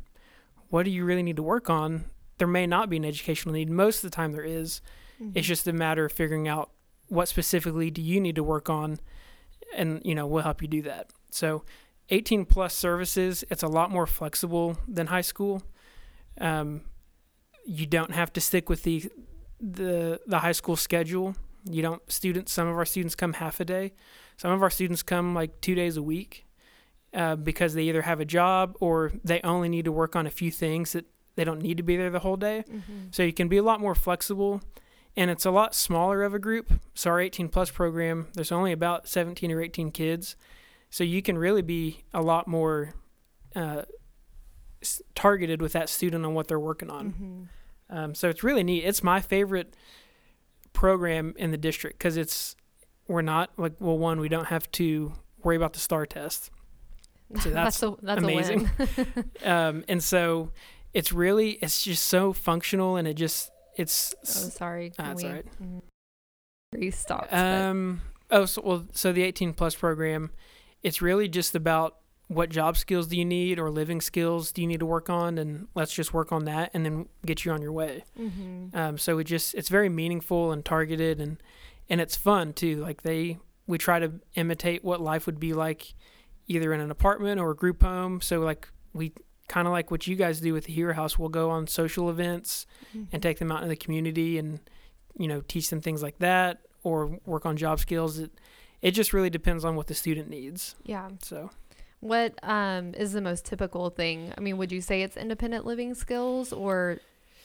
what 0.68 0.84
do 0.84 0.90
you 0.90 1.04
really 1.04 1.22
need 1.22 1.36
to 1.36 1.42
work 1.42 1.68
on? 1.68 2.04
There 2.38 2.48
may 2.48 2.66
not 2.66 2.88
be 2.88 2.96
an 2.96 3.04
educational 3.04 3.54
need. 3.54 3.68
Most 3.70 4.02
of 4.04 4.10
the 4.10 4.14
time, 4.14 4.32
there 4.32 4.44
is. 4.44 4.80
It's 5.34 5.46
Mhm. 5.46 5.48
just 5.48 5.68
a 5.68 5.72
matter 5.72 6.06
of 6.06 6.12
figuring 6.12 6.48
out 6.48 6.70
what 7.08 7.28
specifically 7.28 7.90
do 7.90 8.00
you 8.00 8.20
need 8.20 8.36
to 8.36 8.42
work 8.44 8.70
on, 8.70 8.98
and 9.74 10.00
you 10.04 10.14
know 10.14 10.26
we'll 10.26 10.44
help 10.44 10.62
you 10.62 10.68
do 10.68 10.80
that. 10.82 11.12
So, 11.30 11.64
18 12.08 12.46
plus 12.46 12.72
services, 12.72 13.44
it's 13.50 13.62
a 13.62 13.68
lot 13.68 13.90
more 13.90 14.06
flexible 14.06 14.78
than 14.88 15.08
high 15.08 15.20
school. 15.20 15.62
Um, 16.40 16.82
you 17.66 17.84
don't 17.86 18.12
have 18.12 18.32
to 18.34 18.40
stick 18.40 18.68
with 18.70 18.84
the 18.84 19.10
the 19.60 20.20
the 20.26 20.38
high 20.38 20.52
school 20.52 20.76
schedule. 20.76 21.34
You 21.68 21.82
don't 21.82 22.02
students. 22.10 22.52
Some 22.52 22.68
of 22.68 22.76
our 22.76 22.84
students 22.84 23.14
come 23.14 23.34
half 23.34 23.60
a 23.60 23.64
day. 23.64 23.92
Some 24.36 24.50
of 24.52 24.62
our 24.62 24.70
students 24.70 25.02
come 25.02 25.34
like 25.34 25.60
two 25.60 25.74
days 25.74 25.96
a 25.96 26.02
week 26.02 26.46
uh, 27.12 27.36
because 27.36 27.74
they 27.74 27.82
either 27.84 28.02
have 28.02 28.20
a 28.20 28.24
job 28.24 28.76
or 28.80 29.12
they 29.24 29.40
only 29.42 29.68
need 29.68 29.84
to 29.84 29.92
work 29.92 30.16
on 30.16 30.26
a 30.26 30.30
few 30.30 30.50
things 30.50 30.92
that 30.92 31.04
they 31.36 31.44
don't 31.44 31.60
need 31.62 31.76
to 31.76 31.82
be 31.82 31.96
there 31.96 32.10
the 32.10 32.20
whole 32.20 32.36
day. 32.36 32.64
Mhm. 32.68 33.14
So 33.14 33.22
you 33.22 33.32
can 33.32 33.48
be 33.48 33.56
a 33.58 33.62
lot 33.62 33.80
more 33.80 33.94
flexible 33.94 34.62
and 35.16 35.30
it's 35.30 35.44
a 35.44 35.50
lot 35.50 35.74
smaller 35.74 36.22
of 36.22 36.34
a 36.34 36.38
group. 36.38 36.72
So 36.94 37.10
our 37.10 37.20
18 37.20 37.48
plus 37.48 37.70
program, 37.70 38.28
there's 38.34 38.52
only 38.52 38.72
about 38.72 39.08
17 39.08 39.50
or 39.52 39.60
18 39.60 39.90
kids. 39.90 40.36
So 40.88 41.04
you 41.04 41.20
can 41.22 41.36
really 41.38 41.62
be 41.62 42.04
a 42.14 42.22
lot 42.22 42.46
more 42.48 42.94
uh, 43.56 43.82
s- 44.80 45.02
targeted 45.14 45.60
with 45.60 45.72
that 45.72 45.88
student 45.88 46.24
on 46.24 46.34
what 46.34 46.48
they're 46.48 46.58
working 46.60 46.90
on. 46.90 47.48
Mhm. 47.90 47.94
Um, 47.96 48.14
so 48.14 48.28
it's 48.28 48.42
really 48.44 48.62
neat. 48.62 48.84
It's 48.84 49.02
my 49.02 49.20
favorite 49.20 49.74
program 50.72 51.34
in 51.36 51.50
the 51.50 51.56
district 51.58 51.98
because 51.98 52.16
it's 52.16 52.56
we're 53.08 53.22
not 53.22 53.50
like 53.56 53.72
well 53.80 53.98
one 53.98 54.20
we 54.20 54.28
don't 54.28 54.46
have 54.46 54.70
to 54.72 55.12
worry 55.42 55.56
about 55.56 55.72
the 55.72 55.78
STAAR 55.80 56.06
test. 56.06 56.50
So 57.42 57.50
that's 57.50 57.80
a, 57.84 57.94
that's 58.02 58.20
amazing. 58.22 58.68
Um, 59.44 59.84
and 59.88 60.02
so 60.02 60.50
it's 60.92 61.12
really 61.12 61.50
it's 61.62 61.84
just 61.84 62.06
so 62.06 62.32
functional 62.32 62.96
and 62.96 63.06
it 63.06 63.14
just 63.14 63.52
it's 63.76 64.14
oh, 64.22 64.24
sorry. 64.24 64.92
Ah, 64.98 65.02
Can 65.02 65.08
that's 65.14 65.24
all 65.24 65.30
right. 65.30 65.46
mm, 65.62 65.82
restop? 66.74 67.30
but- 67.30 67.32
Um. 67.34 68.00
Oh, 68.32 68.46
so 68.46 68.62
well, 68.64 68.86
so 68.92 69.12
the 69.12 69.22
18 69.22 69.54
plus 69.54 69.74
program, 69.76 70.30
it's 70.82 71.00
really 71.00 71.28
just 71.28 71.54
about 71.54 71.96
what 72.30 72.48
job 72.48 72.76
skills 72.76 73.08
do 73.08 73.16
you 73.18 73.24
need 73.24 73.58
or 73.58 73.70
living 73.70 74.00
skills 74.00 74.52
do 74.52 74.62
you 74.62 74.68
need 74.68 74.78
to 74.80 74.86
work 74.86 75.10
on, 75.10 75.36
and 75.36 75.66
let's 75.74 75.92
just 75.92 76.14
work 76.14 76.30
on 76.30 76.44
that, 76.44 76.70
and 76.74 76.84
then 76.86 77.06
get 77.26 77.44
you 77.44 77.50
on 77.50 77.60
your 77.60 77.72
way. 77.72 78.04
Mhm. 78.18 78.74
Um. 78.74 78.98
So 78.98 79.18
it 79.18 79.24
just 79.24 79.54
it's 79.54 79.68
very 79.68 79.88
meaningful 79.88 80.52
and 80.52 80.64
targeted, 80.64 81.20
and 81.20 81.42
and 81.88 82.00
it's 82.00 82.16
fun 82.16 82.52
too. 82.52 82.76
Like 82.76 83.02
they 83.02 83.38
we 83.66 83.78
try 83.78 83.98
to 83.98 84.12
imitate 84.36 84.84
what 84.84 85.00
life 85.00 85.26
would 85.26 85.40
be 85.40 85.52
like, 85.54 85.94
either 86.46 86.72
in 86.72 86.80
an 86.80 86.90
apartment 86.90 87.40
or 87.40 87.50
a 87.50 87.56
group 87.56 87.82
home. 87.82 88.20
So 88.20 88.40
like 88.40 88.68
we 88.92 89.12
kind 89.48 89.66
of 89.66 89.72
like 89.72 89.90
what 89.90 90.06
you 90.06 90.14
guys 90.14 90.40
do 90.40 90.52
with 90.52 90.64
the 90.66 90.72
Hero 90.72 90.94
House. 90.94 91.18
We'll 91.18 91.28
go 91.28 91.50
on 91.50 91.66
social 91.66 92.08
events 92.10 92.66
and 92.92 93.10
Mhm. 93.10 93.20
take 93.22 93.38
them 93.40 93.50
out 93.50 93.64
in 93.64 93.68
the 93.68 93.76
community 93.76 94.38
and 94.38 94.60
you 95.18 95.26
know 95.26 95.40
teach 95.48 95.68
them 95.70 95.80
things 95.80 96.00
like 96.02 96.18
that 96.20 96.60
or 96.84 97.18
work 97.26 97.44
on 97.44 97.56
job 97.56 97.80
skills 97.80 98.20
it 98.20 98.30
it 98.80 98.92
just 98.92 99.12
really 99.12 99.28
depends 99.28 99.64
on 99.64 99.74
what 99.74 99.88
the 99.88 99.94
student 99.94 100.30
needs 100.30 100.76
yeah. 100.84 101.08
so 101.20 101.50
What 102.00 102.38
um 102.42 102.94
is 102.94 103.12
the 103.12 103.20
most 103.20 103.44
typical 103.44 103.90
thing? 103.90 104.32
I 104.36 104.40
mean, 104.40 104.56
would 104.56 104.72
you 104.72 104.80
say 104.80 105.02
it's 105.02 105.16
independent 105.16 105.64
living 105.66 105.94
skills 105.94 106.52
or 106.52 106.98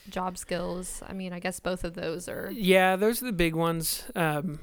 job 0.09 0.38
skills? 0.38 1.01
I 1.07 1.13
mean, 1.13 1.33
I 1.33 1.39
guess 1.39 1.59
both 1.59 1.83
of 1.83 1.93
those 1.95 2.27
are. 2.29 2.50
yeah 2.51 2.95
those 2.95 3.21
are 3.21 3.25
the 3.25 3.31
big 3.33 3.55
ones 3.55 4.03
um, 4.15 4.59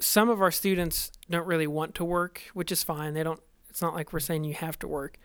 some 0.00 0.28
of 0.28 0.40
our 0.40 0.50
students 0.50 1.10
don't 1.28 1.46
really 1.46 1.66
want 1.66 1.94
to 1.96 2.04
work 2.04 2.42
which 2.54 2.70
is 2.70 2.82
fine 2.84 3.14
they 3.14 3.22
don't 3.22 3.40
it's 3.68 3.82
not 3.82 3.94
like 3.94 4.12
we're 4.12 4.20
saying 4.20 4.44
you 4.44 4.54
have 4.54 4.78
to 4.78 4.86
work 4.86 5.18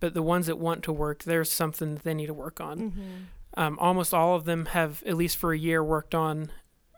but 0.00 0.14
the 0.14 0.22
ones 0.22 0.46
that 0.46 0.58
want 0.58 0.82
to 0.82 0.92
work 0.92 1.22
there's 1.24 1.50
something 1.50 1.94
that 1.94 2.02
they 2.04 2.14
need 2.14 2.26
to 2.26 2.34
work 2.34 2.60
on 2.60 2.78
Mm-hmm. 2.78 3.60
um, 3.60 3.78
almost 3.78 4.12
all 4.12 4.34
of 4.34 4.44
them 4.44 4.66
have 4.66 5.02
at 5.06 5.16
least 5.16 5.36
for 5.36 5.52
a 5.52 5.58
year 5.58 5.82
worked 5.82 6.14
on 6.14 6.50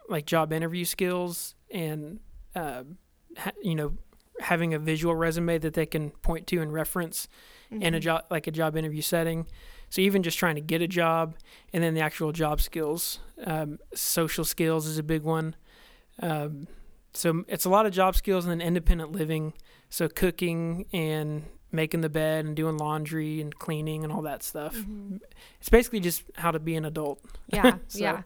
like 0.09 0.25
job 0.27 0.53
interview 0.53 0.85
skills 0.85 1.55
and 1.71 2.21
uh, 2.55 2.83
ha- 3.37 3.53
you 3.63 3.75
know 3.75 3.93
having 4.41 4.73
a 4.75 4.79
visual 4.79 5.15
resume 5.15 5.59
that 5.59 5.75
they 5.75 5.87
can 5.87 6.11
point 6.23 6.47
to 6.49 6.59
and 6.61 6.73
reference 6.73 7.29
in 7.71 7.81
Mm-hmm. 7.81 7.95
a 7.97 8.01
job 8.01 8.25
like 8.31 8.47
a 8.47 8.51
job 8.51 8.77
interview 8.79 9.03
setting 9.03 9.47
so 9.91 10.01
even 10.01 10.23
just 10.23 10.39
trying 10.39 10.55
to 10.55 10.61
get 10.63 10.81
a 10.81 10.89
job 10.89 11.35
and 11.73 11.83
then 11.85 11.93
the 11.93 12.01
actual 12.01 12.33
job 12.33 12.61
skills 12.63 13.19
um, 13.45 13.79
social 13.95 14.43
skills 14.45 14.87
is 14.87 14.97
a 14.97 15.03
big 15.03 15.23
one 15.23 15.55
um, 16.23 16.67
so 17.13 17.45
it's 17.47 17.65
a 17.67 17.69
lot 17.69 17.85
of 17.85 17.93
job 17.93 18.17
skills 18.17 18.47
and 18.47 18.53
then 18.59 18.67
independent 18.67 19.13
living 19.13 19.53
so 19.91 20.09
cooking 20.09 20.87
and 20.95 21.45
making 21.71 22.01
the 22.01 22.09
bed 22.09 22.47
and 22.47 22.57
doing 22.57 22.79
laundry 22.79 23.39
and 23.43 23.55
cleaning 23.59 24.03
and 24.03 24.11
all 24.13 24.23
that 24.23 24.43
stuff 24.43 24.75
Mhm. 24.75 25.21
it's 25.61 25.69
basically 25.69 26.01
just 26.01 26.23
how 26.37 26.51
to 26.51 26.59
be 26.59 26.75
an 26.75 26.87
adult 26.87 27.21
Yeah, 27.53 27.77
So- 27.89 27.99
yeah. 27.99 28.23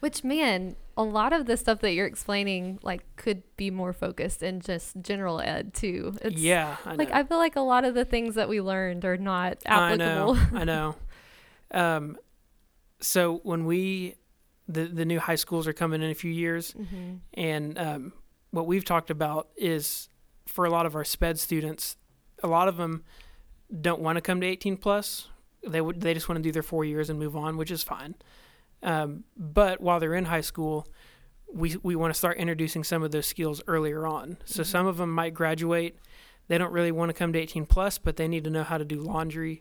Which 0.00 0.22
man, 0.22 0.76
a 0.96 1.02
lot 1.02 1.32
of 1.32 1.46
the 1.46 1.56
stuff 1.56 1.80
that 1.80 1.92
you're 1.92 2.06
explaining 2.06 2.78
like 2.82 3.04
could 3.16 3.42
be 3.56 3.70
more 3.70 3.92
focused 3.92 4.42
in 4.42 4.60
just 4.60 5.00
general 5.00 5.40
ed 5.40 5.74
too. 5.74 6.16
It's, 6.22 6.40
yeah, 6.40 6.76
I 6.84 6.94
like 6.94 7.10
I 7.10 7.24
feel 7.24 7.38
like 7.38 7.56
a 7.56 7.60
lot 7.60 7.84
of 7.84 7.94
the 7.94 8.04
things 8.04 8.36
that 8.36 8.48
we 8.48 8.60
learned 8.60 9.04
are 9.04 9.16
not 9.16 9.58
applicable. 9.66 10.32
I 10.32 10.34
know. 10.36 10.38
I 10.54 10.64
know. 10.64 10.96
Um, 11.70 12.16
so 13.00 13.40
when 13.42 13.64
we 13.64 14.14
the 14.68 14.84
the 14.84 15.04
new 15.04 15.20
high 15.20 15.34
schools 15.34 15.66
are 15.66 15.72
coming 15.72 16.02
in 16.02 16.10
a 16.10 16.14
few 16.14 16.30
years, 16.30 16.72
mm-hmm. 16.72 17.16
and 17.34 17.78
um, 17.78 18.12
what 18.50 18.66
we've 18.66 18.84
talked 18.84 19.10
about 19.10 19.48
is 19.56 20.08
for 20.46 20.64
a 20.64 20.70
lot 20.70 20.86
of 20.86 20.94
our 20.94 21.04
sped 21.04 21.38
students, 21.38 21.96
a 22.42 22.46
lot 22.46 22.68
of 22.68 22.76
them 22.76 23.02
don't 23.80 24.00
want 24.00 24.16
to 24.16 24.22
come 24.22 24.40
to 24.40 24.46
18 24.46 24.76
plus. 24.76 25.28
They 25.66 25.80
would 25.80 26.00
they 26.00 26.14
just 26.14 26.28
want 26.28 26.36
to 26.36 26.42
do 26.42 26.52
their 26.52 26.62
four 26.62 26.84
years 26.84 27.10
and 27.10 27.18
move 27.18 27.36
on, 27.36 27.56
which 27.56 27.70
is 27.70 27.82
fine. 27.82 28.14
Um, 28.84 29.24
but 29.36 29.80
while 29.80 29.98
they're 29.98 30.14
in 30.14 30.26
high 30.26 30.42
school, 30.42 30.86
we 31.52 31.76
we 31.82 31.96
want 31.96 32.12
to 32.12 32.18
start 32.18 32.36
introducing 32.36 32.84
some 32.84 33.02
of 33.02 33.10
those 33.10 33.26
skills 33.26 33.62
earlier 33.66 34.06
on. 34.06 34.38
So 34.44 34.62
mm-hmm. 34.62 34.70
some 34.70 34.86
of 34.86 34.98
them 34.98 35.10
might 35.10 35.34
graduate. 35.34 35.96
They 36.48 36.58
don't 36.58 36.72
really 36.72 36.92
want 36.92 37.08
to 37.08 37.14
come 37.14 37.32
to 37.32 37.38
18 37.38 37.64
plus, 37.64 37.96
but 37.96 38.16
they 38.16 38.28
need 38.28 38.44
to 38.44 38.50
know 38.50 38.62
how 38.62 38.76
to 38.76 38.84
do 38.84 39.00
laundry, 39.00 39.60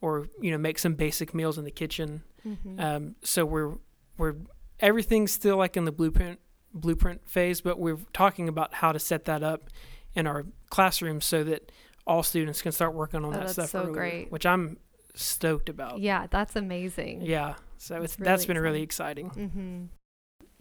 or 0.00 0.28
you 0.40 0.50
know 0.50 0.58
make 0.58 0.78
some 0.78 0.94
basic 0.94 1.34
meals 1.34 1.56
in 1.56 1.64
the 1.64 1.70
kitchen. 1.70 2.22
Mm-hmm. 2.46 2.78
Um, 2.78 3.14
so 3.22 3.44
we're 3.46 3.74
we're 4.18 4.34
everything's 4.80 5.32
still 5.32 5.56
like 5.56 5.76
in 5.76 5.86
the 5.86 5.92
blueprint 5.92 6.38
blueprint 6.74 7.28
phase, 7.28 7.62
but 7.62 7.78
we're 7.78 7.98
talking 8.12 8.48
about 8.48 8.74
how 8.74 8.92
to 8.92 8.98
set 8.98 9.24
that 9.24 9.42
up 9.42 9.70
in 10.14 10.26
our 10.26 10.44
classrooms 10.68 11.24
so 11.24 11.42
that 11.44 11.72
all 12.06 12.22
students 12.22 12.60
can 12.62 12.72
start 12.72 12.94
working 12.94 13.24
on 13.24 13.34
oh, 13.34 13.38
that 13.38 13.50
stuff. 13.50 13.70
So 13.70 13.80
earlier, 13.80 13.92
great. 13.92 14.32
Which 14.32 14.44
I'm 14.44 14.78
stoked 15.14 15.68
about. 15.68 16.00
Yeah, 16.00 16.26
that's 16.30 16.56
amazing. 16.56 17.22
Yeah, 17.22 17.54
so 17.78 17.94
that's, 17.94 18.04
it's 18.04 18.20
really 18.20 18.30
that's 18.30 18.46
been 18.46 18.56
exciting. 18.56 18.62
really 18.62 18.82
exciting. 18.82 19.30
Mm-hmm. 19.30 19.84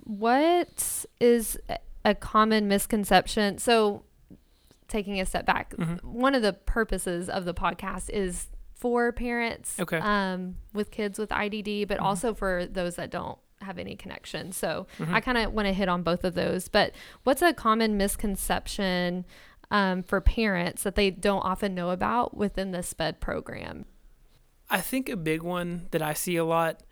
What 0.03 1.05
is 1.19 1.59
a 2.05 2.15
common 2.15 2.67
misconception? 2.67 3.57
So, 3.57 4.03
taking 4.87 5.19
a 5.19 5.25
step 5.25 5.45
back, 5.45 5.75
mm-hmm. 5.75 5.95
one 6.07 6.35
of 6.35 6.41
the 6.41 6.53
purposes 6.53 7.29
of 7.29 7.45
the 7.45 7.53
podcast 7.53 8.09
is 8.09 8.47
for 8.73 9.11
parents 9.11 9.79
okay. 9.79 9.97
um, 9.97 10.55
with 10.73 10.91
kids 10.91 11.17
with 11.19 11.29
IDD, 11.29 11.87
but 11.87 11.97
mm-hmm. 11.97 12.05
also 12.05 12.33
for 12.33 12.65
those 12.65 12.95
that 12.95 13.09
don't 13.09 13.39
have 13.61 13.79
any 13.79 13.95
connection. 13.95 14.51
So 14.51 14.85
mm-hmm. 14.99 15.13
I 15.13 15.19
kind 15.19 15.37
of 15.37 15.51
want 15.51 15.67
to 15.67 15.73
hit 15.73 15.89
on 15.89 16.03
both 16.03 16.23
of 16.23 16.35
those. 16.35 16.67
But 16.67 16.93
what's 17.23 17.41
a 17.41 17.53
common 17.53 17.97
misconception 17.97 19.25
um, 19.71 20.03
for 20.03 20.21
parents 20.21 20.83
that 20.83 20.95
they 20.95 21.09
don't 21.09 21.41
often 21.41 21.73
know 21.73 21.89
about 21.89 22.37
within 22.37 22.71
the 22.71 22.83
SPED 22.83 23.19
program? 23.19 23.85
I 24.69 24.81
think 24.81 25.09
a 25.09 25.15
big 25.15 25.41
one 25.41 25.87
that 25.91 26.01
I 26.01 26.13
see 26.13 26.35
a 26.35 26.45
lot 26.45 26.83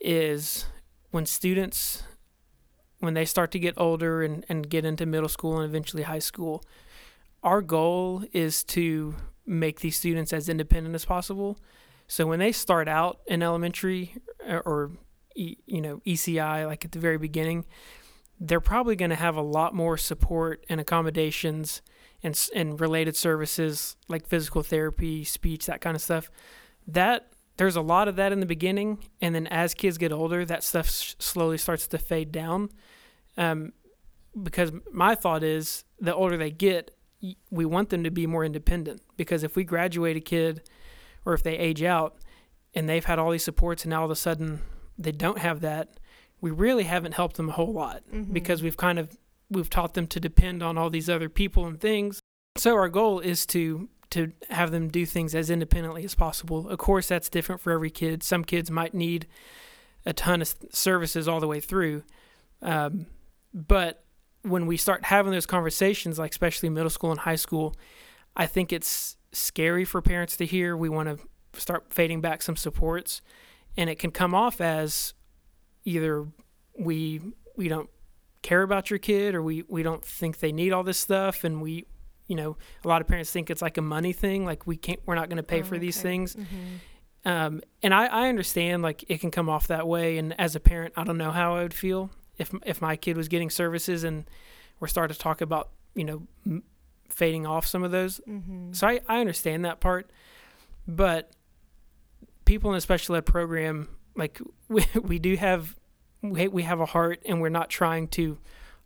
is 0.00 0.66
when 1.10 1.26
students 1.26 2.02
when 3.00 3.14
they 3.14 3.24
start 3.24 3.50
to 3.52 3.58
get 3.58 3.74
older 3.76 4.22
and, 4.22 4.44
and 4.48 4.68
get 4.68 4.84
into 4.84 5.06
middle 5.06 5.28
school 5.28 5.58
and 5.58 5.64
eventually 5.64 6.02
high 6.02 6.18
school, 6.18 6.64
our 7.42 7.62
goal 7.62 8.24
is 8.32 8.64
to 8.64 9.14
make 9.46 9.80
these 9.80 9.96
students 9.96 10.32
as 10.32 10.48
independent 10.48 10.94
as 10.94 11.04
possible. 11.04 11.58
So 12.06 12.26
when 12.26 12.38
they 12.38 12.52
start 12.52 12.88
out 12.88 13.20
in 13.26 13.42
elementary 13.42 14.14
uh, 14.48 14.60
or 14.64 14.92
you 15.34 15.80
know 15.80 16.02
ECI 16.04 16.66
like 16.66 16.84
at 16.84 16.92
the 16.92 16.98
very 16.98 17.18
beginning, 17.18 17.64
they're 18.40 18.60
probably 18.60 18.96
going 18.96 19.10
to 19.10 19.16
have 19.16 19.36
a 19.36 19.42
lot 19.42 19.74
more 19.74 19.96
support 19.96 20.64
and 20.68 20.80
accommodations 20.80 21.82
and 22.22 22.48
and 22.54 22.80
related 22.80 23.14
services 23.14 23.96
like 24.08 24.26
physical 24.26 24.62
therapy, 24.62 25.22
speech, 25.22 25.66
that 25.66 25.80
kind 25.80 25.94
of 25.94 26.02
stuff. 26.02 26.30
That 26.86 27.30
there's 27.58 27.76
a 27.76 27.80
lot 27.80 28.08
of 28.08 28.16
that 28.16 28.32
in 28.32 28.40
the 28.40 28.46
beginning, 28.46 28.98
and 29.20 29.34
then 29.34 29.46
as 29.48 29.74
kids 29.74 29.98
get 29.98 30.12
older, 30.12 30.44
that 30.44 30.62
stuff 30.62 30.88
sh- 30.88 31.14
slowly 31.18 31.58
starts 31.58 31.86
to 31.88 31.98
fade 31.98 32.32
down. 32.32 32.70
Um, 33.36 33.72
because 34.40 34.72
my 34.92 35.14
thought 35.14 35.42
is, 35.42 35.84
the 36.00 36.14
older 36.14 36.36
they 36.36 36.52
get, 36.52 36.96
we 37.50 37.64
want 37.64 37.90
them 37.90 38.04
to 38.04 38.10
be 38.10 38.26
more 38.26 38.44
independent. 38.44 39.02
Because 39.16 39.42
if 39.42 39.56
we 39.56 39.64
graduate 39.64 40.16
a 40.16 40.20
kid, 40.20 40.62
or 41.26 41.34
if 41.34 41.42
they 41.42 41.58
age 41.58 41.82
out, 41.82 42.16
and 42.74 42.88
they've 42.88 43.04
had 43.04 43.18
all 43.18 43.32
these 43.32 43.44
supports, 43.44 43.82
and 43.82 43.90
now 43.90 44.00
all 44.00 44.04
of 44.04 44.10
a 44.12 44.16
sudden 44.16 44.60
they 44.96 45.12
don't 45.12 45.38
have 45.38 45.60
that, 45.60 45.98
we 46.40 46.52
really 46.52 46.84
haven't 46.84 47.14
helped 47.14 47.36
them 47.36 47.48
a 47.48 47.52
whole 47.52 47.72
lot 47.72 48.02
mm-hmm. 48.12 48.32
because 48.32 48.62
we've 48.62 48.76
kind 48.76 48.98
of 49.00 49.18
we've 49.50 49.70
taught 49.70 49.94
them 49.94 50.06
to 50.06 50.20
depend 50.20 50.62
on 50.62 50.78
all 50.78 50.90
these 50.90 51.08
other 51.10 51.28
people 51.28 51.66
and 51.66 51.80
things. 51.80 52.20
So 52.56 52.74
our 52.74 52.88
goal 52.88 53.18
is 53.18 53.46
to 53.46 53.88
to 54.10 54.32
have 54.48 54.70
them 54.70 54.88
do 54.88 55.04
things 55.04 55.34
as 55.34 55.50
independently 55.50 56.04
as 56.04 56.14
possible. 56.14 56.68
Of 56.68 56.78
course, 56.78 57.08
that's 57.08 57.28
different 57.28 57.60
for 57.60 57.72
every 57.72 57.90
kid. 57.90 58.22
Some 58.22 58.44
kids 58.44 58.70
might 58.70 58.94
need 58.94 59.26
a 60.06 60.12
ton 60.12 60.40
of 60.40 60.54
services 60.70 61.28
all 61.28 61.40
the 61.40 61.46
way 61.46 61.60
through, 61.60 62.02
um, 62.62 63.06
but 63.52 64.04
when 64.42 64.66
we 64.66 64.76
start 64.76 65.04
having 65.04 65.32
those 65.32 65.46
conversations, 65.46 66.18
like 66.18 66.30
especially 66.30 66.68
middle 66.68 66.90
school 66.90 67.10
and 67.10 67.20
high 67.20 67.36
school, 67.36 67.74
I 68.36 68.46
think 68.46 68.72
it's 68.72 69.16
scary 69.32 69.84
for 69.84 70.00
parents 70.00 70.36
to 70.38 70.46
hear. 70.46 70.76
We 70.76 70.88
want 70.88 71.08
to 71.08 71.60
start 71.60 71.92
fading 71.92 72.20
back 72.20 72.42
some 72.42 72.56
supports, 72.56 73.20
and 73.76 73.90
it 73.90 73.98
can 73.98 74.10
come 74.10 74.34
off 74.34 74.60
as 74.60 75.14
either 75.84 76.26
we 76.78 77.20
we 77.56 77.68
don't 77.68 77.90
care 78.42 78.62
about 78.62 78.90
your 78.90 78.98
kid 78.98 79.34
or 79.34 79.42
we 79.42 79.64
we 79.68 79.82
don't 79.82 80.04
think 80.04 80.38
they 80.38 80.52
need 80.52 80.72
all 80.72 80.84
this 80.84 80.98
stuff 80.98 81.44
and 81.44 81.60
we 81.60 81.84
you 82.28 82.36
know 82.36 82.56
a 82.84 82.88
lot 82.88 83.00
of 83.00 83.08
parents 83.08 83.30
think 83.30 83.50
it's 83.50 83.62
like 83.62 83.76
a 83.76 83.82
money 83.82 84.12
thing 84.12 84.44
like 84.44 84.66
we 84.66 84.76
can't 84.76 85.00
we're 85.06 85.14
not 85.14 85.28
going 85.28 85.38
to 85.38 85.42
pay 85.42 85.60
oh, 85.60 85.64
for 85.64 85.74
okay. 85.74 85.80
these 85.80 86.00
things 86.00 86.36
mm-hmm. 86.36 87.28
um, 87.28 87.60
and 87.82 87.92
I, 87.92 88.06
I 88.06 88.28
understand 88.28 88.82
like 88.82 89.04
it 89.08 89.20
can 89.20 89.30
come 89.30 89.48
off 89.48 89.66
that 89.68 89.88
way 89.88 90.18
and 90.18 90.38
as 90.38 90.54
a 90.54 90.60
parent 90.60 90.94
i 90.96 91.04
don't 91.04 91.18
know 91.18 91.32
how 91.32 91.56
i 91.56 91.62
would 91.62 91.74
feel 91.74 92.10
if 92.36 92.54
if 92.64 92.80
my 92.80 92.96
kid 92.96 93.16
was 93.16 93.28
getting 93.28 93.50
services 93.50 94.04
and 94.04 94.24
we're 94.78 94.88
starting 94.88 95.14
to 95.14 95.20
talk 95.20 95.40
about 95.40 95.70
you 95.94 96.04
know 96.04 96.22
m- 96.46 96.62
fading 97.08 97.46
off 97.46 97.66
some 97.66 97.82
of 97.82 97.90
those 97.90 98.20
mm-hmm. 98.28 98.72
so 98.72 98.86
I, 98.86 99.00
I 99.08 99.20
understand 99.20 99.64
that 99.64 99.80
part 99.80 100.10
but 100.86 101.32
people 102.44 102.70
in 102.70 102.76
a 102.76 102.80
special 102.80 103.16
ed 103.16 103.26
program 103.26 103.88
like 104.14 104.40
we, 104.68 104.84
we 105.02 105.18
do 105.18 105.36
have 105.36 105.74
we, 106.22 106.48
we 106.48 106.62
have 106.64 106.80
a 106.80 106.86
heart 106.86 107.22
and 107.26 107.40
we're 107.40 107.48
not 107.48 107.70
trying 107.70 108.08
to 108.08 108.38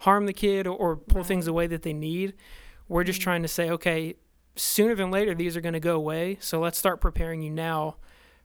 harm 0.03 0.27
the 0.27 0.33
kid 0.33 0.67
or, 0.67 0.77
or 0.77 0.97
pull 0.97 1.19
right. 1.19 1.27
things 1.27 1.47
away 1.47 1.67
that 1.69 1.83
they 1.83 1.93
need. 1.93 2.35
We're 2.93 3.05
just 3.05 3.21
trying 3.21 3.43
to 3.43 3.49
say, 3.49 3.71
okay, 3.71 4.17
sooner 4.57 4.95
than 4.95 5.11
later, 5.11 5.35
these 5.35 5.57
are 5.57 5.61
going 5.61 5.73
to 5.75 5.81
go 5.81 5.97
away. 5.97 6.39
So 6.41 6.61
let's 6.61 6.79
start 6.79 7.01
preparing 7.01 7.43
you 7.43 7.51
now 7.51 7.97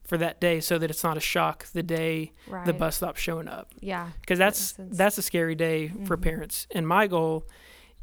for 0.04 0.18
that 0.18 0.40
day 0.40 0.62
so 0.62 0.78
that 0.78 0.90
it's 0.90 1.04
not 1.04 1.18
a 1.18 1.20
shock 1.20 1.66
the 1.74 1.84
day 1.84 2.32
right. 2.48 2.66
the 2.66 2.74
bus 2.74 2.96
stops 2.96 3.20
showing 3.20 3.48
up. 3.48 3.74
Yeah. 3.82 4.10
Because 4.22 4.40
that's 4.40 4.72
that 4.74 4.96
that's 4.96 5.18
a 5.18 5.22
scary 5.22 5.56
day 5.56 5.90
mm-hmm. 5.90 6.06
for 6.06 6.16
parents. 6.16 6.66
And 6.72 6.88
my 6.88 7.08
goal 7.08 7.46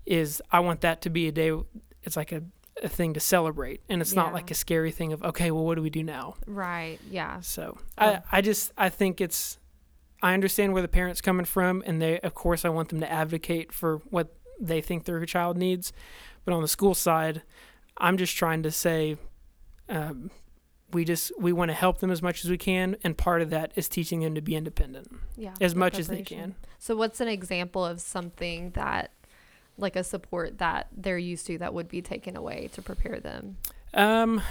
is 0.05 0.43
I 0.53 0.61
want 0.61 0.83
that 0.83 1.01
to 1.03 1.11
be 1.11 1.29
a 1.29 1.33
day 1.33 1.59
it's 2.03 2.17
like 2.17 2.31
a, 2.31 2.43
a 2.83 2.91
thing 2.91 3.15
to 3.15 3.21
celebrate 3.21 3.81
and 3.89 4.03
it's 4.03 4.13
yeah. 4.13 4.23
not 4.23 4.35
like 4.35 4.51
a 4.51 4.55
scary 4.55 4.93
thing 4.93 5.15
of 5.15 5.23
okay, 5.23 5.51
well 5.51 5.65
what 5.65 5.77
do 5.77 5.83
we 5.83 5.89
do 5.89 6.03
now? 6.03 6.35
Right. 6.47 6.99
Yeah. 7.11 7.41
So 7.41 7.79
oh. 7.97 8.07
I 8.07 8.21
I 8.31 8.41
just 8.43 8.71
I 8.77 8.91
think 8.91 9.23
it's 9.23 9.59
I 10.25 10.33
understand 10.33 10.73
where 10.73 10.81
the 10.81 10.89
parents 10.89 11.21
coming 11.21 11.45
from, 11.45 11.83
and 11.85 12.01
they, 12.01 12.19
of 12.21 12.33
course, 12.33 12.65
I 12.65 12.71
want 12.71 12.89
them 12.89 13.01
to 13.01 13.13
advocate 13.13 13.75
for 13.75 13.99
what 14.09 14.35
they 14.59 14.81
think 14.81 15.05
their 15.05 15.23
child 15.27 15.59
needs. 15.59 15.93
But 16.45 16.55
on 16.55 16.63
the 16.63 16.69
school 16.69 16.95
side, 16.95 17.43
I'm 17.97 18.17
just 18.17 18.37
trying 18.37 18.63
to 18.65 18.71
say, 18.71 19.17
um, 19.89 20.31
we 20.93 21.05
just 21.05 21.33
we 21.39 21.53
want 21.53 21.71
to 21.71 21.75
help 21.75 21.99
them 21.99 22.11
as 22.11 22.23
much 22.23 22.45
as 22.45 22.51
we 22.51 22.59
can, 22.59 22.97
and 23.03 23.17
part 23.17 23.43
of 23.43 23.51
that 23.51 23.73
is 23.77 23.89
teaching 23.89 24.21
them 24.21 24.35
to 24.35 24.41
be 24.41 24.55
independent. 24.55 25.11
Yeah, 25.37 25.55
as 25.61 25.75
much 25.75 25.99
as 25.99 26.09
they 26.09 26.23
can. 26.23 26.55
So, 26.79 26.97
what's 26.97 27.21
an 27.21 27.29
example 27.29 27.85
of 27.85 28.01
something 28.01 28.71
that, 28.71 29.11
like 29.77 29.97
a 29.97 30.05
support 30.05 30.59
that 30.59 30.89
they're 30.97 31.19
used 31.19 31.47
to, 31.47 31.59
that 31.59 31.75
would 31.75 31.89
be 31.89 32.03
taken 32.03 32.37
away 32.37 32.71
to 32.75 32.83
prepare 32.83 33.19
them? 33.21 33.57
Um, 33.93 34.43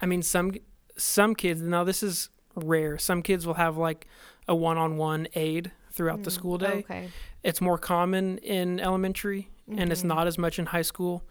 I 0.00 0.06
mean, 0.06 0.22
some 0.22 0.52
some 0.96 1.34
kids. 1.34 1.62
Now, 1.62 1.84
this 1.84 2.02
is 2.02 2.28
rare. 2.54 2.98
Some 2.98 3.22
kids 3.22 3.46
will 3.46 3.54
have 3.54 3.76
like 3.76 4.06
a 4.46 4.54
one-on-one 4.54 5.28
aide 5.34 5.72
throughout 5.90 6.20
mm, 6.20 6.24
the 6.24 6.30
school 6.30 6.58
day. 6.58 6.84
Okay. 6.84 7.08
It's 7.42 7.60
more 7.60 7.78
common 7.78 8.38
in 8.38 8.80
elementary, 8.80 9.48
mm-hmm. 9.68 9.78
and 9.78 9.92
it's 9.92 10.00
mm-hmm. 10.00 10.08
not 10.08 10.26
as 10.26 10.38
much 10.38 10.58
in 10.58 10.66
high 10.66 10.82
school. 10.82 11.24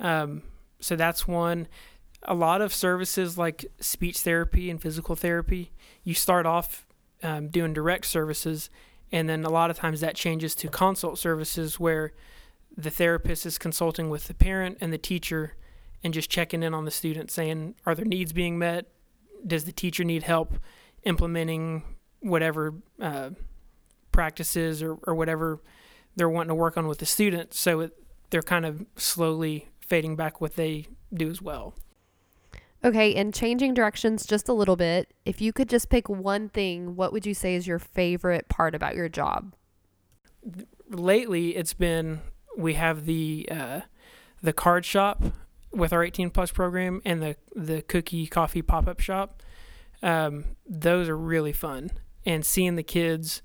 Um, 0.00 0.42
so 0.80 0.96
that's 0.96 1.26
one. 1.26 1.68
A 2.22 2.34
lot 2.34 2.60
of 2.60 2.74
services 2.74 3.38
like 3.38 3.66
speech 3.80 4.18
therapy 4.18 4.70
and 4.70 4.80
physical 4.80 5.14
therapy, 5.14 5.72
you 6.02 6.14
start 6.14 6.46
off 6.46 6.86
um, 7.22 7.48
doing 7.48 7.72
direct 7.72 8.06
services, 8.06 8.70
and 9.10 9.28
then 9.28 9.44
a 9.44 9.50
lot 9.50 9.70
of 9.70 9.76
times 9.76 10.00
that 10.00 10.14
changes 10.14 10.54
to 10.56 10.68
consult 10.68 11.18
services 11.18 11.78
where 11.78 12.12
the 12.76 12.90
therapist 12.90 13.44
is 13.44 13.58
consulting 13.58 14.08
with 14.08 14.28
the 14.28 14.34
parent 14.34 14.78
and 14.80 14.92
the 14.92 14.98
teacher 14.98 15.54
and 16.04 16.14
just 16.14 16.30
checking 16.30 16.62
in 16.62 16.74
on 16.74 16.84
the 16.84 16.90
student 16.90 17.30
saying 17.30 17.74
are 17.84 17.94
their 17.94 18.04
needs 18.04 18.32
being 18.32 18.58
met 18.58 18.86
does 19.44 19.64
the 19.64 19.72
teacher 19.72 20.04
need 20.04 20.22
help 20.22 20.54
implementing 21.02 21.82
whatever 22.20 22.74
uh, 23.00 23.30
practices 24.12 24.82
or, 24.82 24.94
or 25.04 25.14
whatever 25.14 25.60
they're 26.18 26.28
wanting 26.28 26.48
to 26.48 26.54
work 26.54 26.76
on 26.76 26.86
with 26.86 26.98
the 26.98 27.06
students. 27.06 27.58
so 27.58 27.80
it, 27.80 27.92
they're 28.30 28.42
kind 28.42 28.66
of 28.66 28.84
slowly 28.96 29.68
fading 29.80 30.16
back 30.16 30.40
what 30.40 30.56
they 30.56 30.86
do 31.14 31.30
as 31.30 31.40
well 31.40 31.74
Okay, 32.84 33.14
and 33.16 33.34
changing 33.34 33.74
directions 33.74 34.24
just 34.24 34.48
a 34.48 34.52
little 34.52 34.76
bit, 34.76 35.12
if 35.24 35.40
you 35.40 35.52
could 35.52 35.68
just 35.68 35.88
pick 35.88 36.08
one 36.08 36.48
thing, 36.48 36.94
what 36.94 37.12
would 37.12 37.26
you 37.26 37.34
say 37.34 37.56
is 37.56 37.66
your 37.66 37.80
favorite 37.80 38.48
part 38.48 38.74
about 38.74 38.94
your 38.94 39.08
job? 39.08 39.54
Lately, 40.88 41.56
it's 41.56 41.74
been 41.74 42.20
we 42.56 42.74
have 42.74 43.04
the 43.04 43.48
uh, 43.50 43.80
the 44.42 44.52
card 44.52 44.84
shop 44.84 45.22
with 45.72 45.92
our 45.92 46.04
18 46.04 46.30
plus 46.30 46.52
program 46.52 47.02
and 47.04 47.20
the 47.20 47.36
the 47.54 47.82
cookie 47.82 48.28
coffee 48.28 48.62
pop 48.62 48.86
up 48.86 49.00
shop. 49.00 49.42
Um, 50.00 50.44
those 50.64 51.08
are 51.08 51.16
really 51.16 51.52
fun, 51.52 51.90
and 52.24 52.46
seeing 52.46 52.76
the 52.76 52.84
kids, 52.84 53.42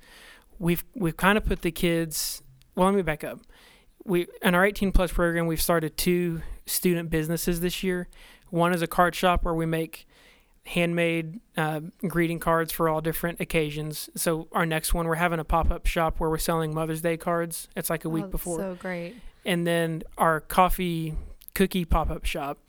we've 0.59 0.83
we've 0.93 1.17
kind 1.17 1.39
of 1.39 1.45
put 1.45 1.63
the 1.63 1.71
kids. 1.71 2.42
Well, 2.75 2.87
let 2.87 2.95
me 2.95 3.01
back 3.01 3.23
up. 3.23 3.39
We 4.05 4.27
in 4.41 4.55
our 4.55 4.65
18 4.65 4.91
plus 4.91 5.11
program, 5.11 5.47
we've 5.47 5.61
started 5.61 5.95
two 5.97 6.41
student 6.65 7.09
businesses 7.09 7.61
this 7.61 7.83
year. 7.83 8.07
One 8.49 8.73
is 8.73 8.81
a 8.81 8.87
card 8.87 9.15
shop 9.15 9.43
where 9.43 9.53
we 9.53 9.65
make 9.65 10.07
handmade 10.65 11.39
uh, 11.57 11.81
greeting 12.07 12.39
cards 12.39 12.71
for 12.71 12.87
all 12.87 13.01
different 13.01 13.39
occasions. 13.41 14.09
So 14.15 14.47
our 14.51 14.65
next 14.65 14.93
one, 14.93 15.07
we're 15.07 15.15
having 15.15 15.39
a 15.39 15.43
pop 15.43 15.71
up 15.71 15.85
shop 15.85 16.19
where 16.19 16.29
we're 16.29 16.37
selling 16.37 16.73
Mother's 16.73 17.01
Day 17.01 17.17
cards. 17.17 17.67
It's 17.75 17.89
like 17.89 18.05
a 18.05 18.09
week 18.09 18.25
Oh, 18.25 18.29
before. 18.29 18.59
So 18.59 18.75
great. 18.75 19.15
and 19.45 19.67
then 19.67 20.03
our 20.17 20.39
coffee 20.39 21.15
cookie 21.53 21.85
pop 21.85 22.09
up 22.09 22.25
shop 22.25 22.59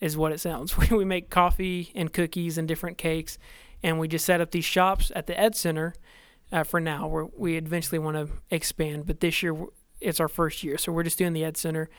is 0.00 0.16
what 0.16 0.32
it 0.32 0.40
sounds. 0.40 0.76
We 0.90 1.04
make 1.04 1.28
coffee 1.30 1.90
and 1.94 2.12
cookies 2.12 2.56
and 2.56 2.66
different 2.68 2.98
cakes, 2.98 3.36
and 3.82 3.98
we 3.98 4.06
just 4.08 4.24
set 4.24 4.40
up 4.40 4.50
these 4.52 4.64
shops 4.64 5.10
at 5.16 5.26
the 5.26 5.38
Ed 5.38 5.54
Center 5.56 5.94
uh, 6.52 6.64
for 6.64 6.80
now. 6.80 7.06
Where 7.06 7.26
we 7.36 7.56
eventually 7.56 7.98
want 7.98 8.16
to 8.16 8.34
expand, 8.50 9.06
but 9.06 9.20
this 9.20 9.42
year 9.42 9.56
it's 10.00 10.20
our 10.20 10.28
first 10.28 10.62
year, 10.64 10.78
so 10.78 10.92
we're 10.92 11.02
just 11.02 11.18
doing 11.18 11.32
the 11.34 11.44
Ed 11.44 11.56
Center, 11.56 11.90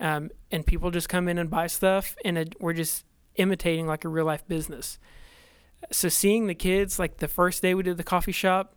um, 0.00 0.30
and 0.50 0.66
people 0.66 0.90
just 0.90 1.08
come 1.08 1.26
in 1.28 1.38
and 1.38 1.48
buy 1.48 1.66
stuff, 1.66 2.14
and 2.24 2.36
it, 2.36 2.54
we're 2.60 2.74
just 2.74 3.04
imitating 3.36 3.86
like 3.86 4.04
a 4.04 4.08
real 4.08 4.26
life 4.26 4.46
business. 4.46 4.98
So 5.92 6.08
seeing 6.08 6.46
the 6.46 6.54
kids, 6.54 6.98
like 6.98 7.18
the 7.18 7.28
first 7.28 7.62
day 7.62 7.74
we 7.74 7.82
did 7.82 7.96
the 7.96 8.04
coffee 8.04 8.32
shop, 8.32 8.74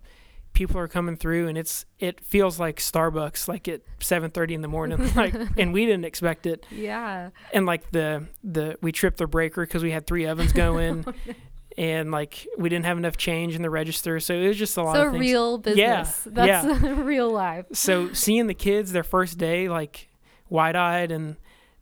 people 0.54 0.78
are 0.80 0.88
coming 0.88 1.16
through 1.16 1.48
and 1.48 1.58
it's 1.60 1.86
it 2.00 2.20
feels 2.26 2.60
like 2.60 2.78
Starbucks 2.78 3.48
like 3.48 3.68
at 3.68 3.82
7:30 4.00 4.52
in 4.56 4.62
the 4.62 4.68
morning 4.68 5.14
like 5.16 5.36
and 5.58 5.72
we 5.74 5.86
didn't 5.86 6.06
expect 6.06 6.46
it 6.48 6.66
Yeah. 6.72 7.30
and 7.54 7.68
like 7.68 7.92
the 7.92 8.26
the 8.44 8.76
we 8.82 8.92
tripped 8.92 9.18
the 9.20 9.28
breaker 9.28 9.64
cuz 9.68 9.84
we 9.84 9.92
had 9.92 10.08
three 10.08 10.26
ovens 10.26 10.52
going 10.52 11.06
and 11.80 12.12
like 12.12 12.46
we 12.58 12.68
didn't 12.68 12.86
have 12.86 12.98
enough 12.98 13.16
change 13.16 13.56
in 13.56 13.62
the 13.62 13.70
register 13.70 14.20
so 14.20 14.34
it 14.34 14.48
was 14.50 14.58
just 14.58 14.76
a 14.78 14.84
lot 14.84 14.96
So 14.96 15.06
of 15.08 15.12
things 15.14 15.22
real 15.22 15.62
Yeah, 15.76 16.02
business. 16.02 16.24
That's 16.26 16.68
real 16.84 17.32
life. 17.32 17.66
so 17.72 18.12
seeing 18.14 18.48
the 18.48 18.54
kids 18.54 18.92
their 18.92 19.04
first 19.04 19.38
day 19.38 19.70
like 19.70 20.10
wide-eyed 20.50 21.12
and 21.12 21.38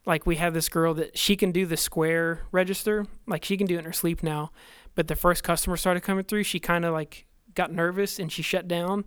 like 0.05 0.25
we 0.25 0.35
have 0.37 0.53
this 0.53 0.69
girl 0.69 0.93
that 0.93 1.17
she 1.17 1.35
can 1.35 1.51
do 1.51 1.65
the 1.65 1.77
square 1.77 2.41
register 2.51 3.05
like 3.25 3.43
she 3.43 3.57
can 3.57 3.65
do 3.67 3.75
it 3.75 3.79
in 3.79 3.85
her 3.85 3.91
sleep 3.93 4.21
now 4.23 4.51
but 4.95 5.07
the 5.07 5.15
first 5.15 5.43
customer 5.43 5.75
started 5.77 6.01
coming 6.01 6.23
through 6.23 6.43
she 6.43 6.59
kind 6.59 6.85
of 6.85 6.93
like 6.93 7.25
got 7.55 7.71
nervous 7.71 8.19
and 8.19 8.31
she 8.31 8.41
shut 8.43 8.67
down 8.67 9.03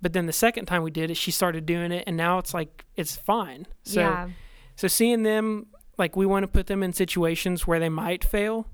but 0.00 0.12
then 0.12 0.26
the 0.26 0.32
second 0.32 0.66
time 0.66 0.82
we 0.84 0.90
did 0.90 1.10
it 1.10 1.16
she 1.16 1.30
started 1.32 1.66
doing 1.66 1.90
it 1.90 2.04
and 2.06 2.16
now 2.16 2.38
it's 2.38 2.54
like 2.54 2.84
it's 2.96 3.16
fine 3.16 3.66
so 3.82 4.00
yeah. 4.00 4.28
so 4.76 4.86
seeing 4.86 5.22
them 5.24 5.66
like 5.96 6.14
we 6.14 6.24
want 6.26 6.44
to 6.44 6.48
put 6.48 6.66
them 6.68 6.82
in 6.82 6.92
situations 6.92 7.66
where 7.66 7.80
they 7.80 7.88
might 7.88 8.22
fail 8.24 8.68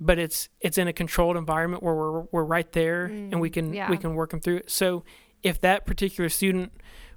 but 0.00 0.18
it's 0.18 0.48
it's 0.60 0.78
in 0.78 0.88
a 0.88 0.92
controlled 0.92 1.36
environment 1.36 1.82
where 1.82 1.94
we're 1.94 2.20
we're 2.32 2.44
right 2.44 2.70
there 2.72 3.04
and 3.06 3.40
we 3.40 3.50
Mm, 3.50 3.52
can 3.52 3.74
yeah. 3.74 3.90
we 3.90 3.96
can 3.96 4.14
work 4.14 4.30
them 4.30 4.40
through 4.40 4.58
it. 4.58 4.70
So 4.70 5.04
if 5.42 5.60
that 5.60 5.86
particular 5.86 6.28
student 6.28 6.72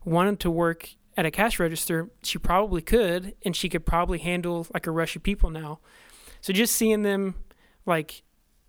wanted 0.05 0.39
to 0.41 0.51
work 0.51 0.89
at 1.17 1.25
a 1.25 1.31
cash 1.31 1.59
register 1.59 2.09
she 2.23 2.37
probably 2.39 2.81
could 2.81 3.35
and 3.45 3.55
she 3.55 3.67
could 3.69 3.85
probably 3.85 4.19
handle 4.19 4.65
like 4.73 4.87
a 4.87 4.91
rush 4.91 5.15
of 5.15 5.23
people 5.23 5.49
now. 5.49 5.79
So 6.41 6.53
just 6.53 6.75
seeing 6.75 7.03
them 7.03 7.35
like 7.85 8.23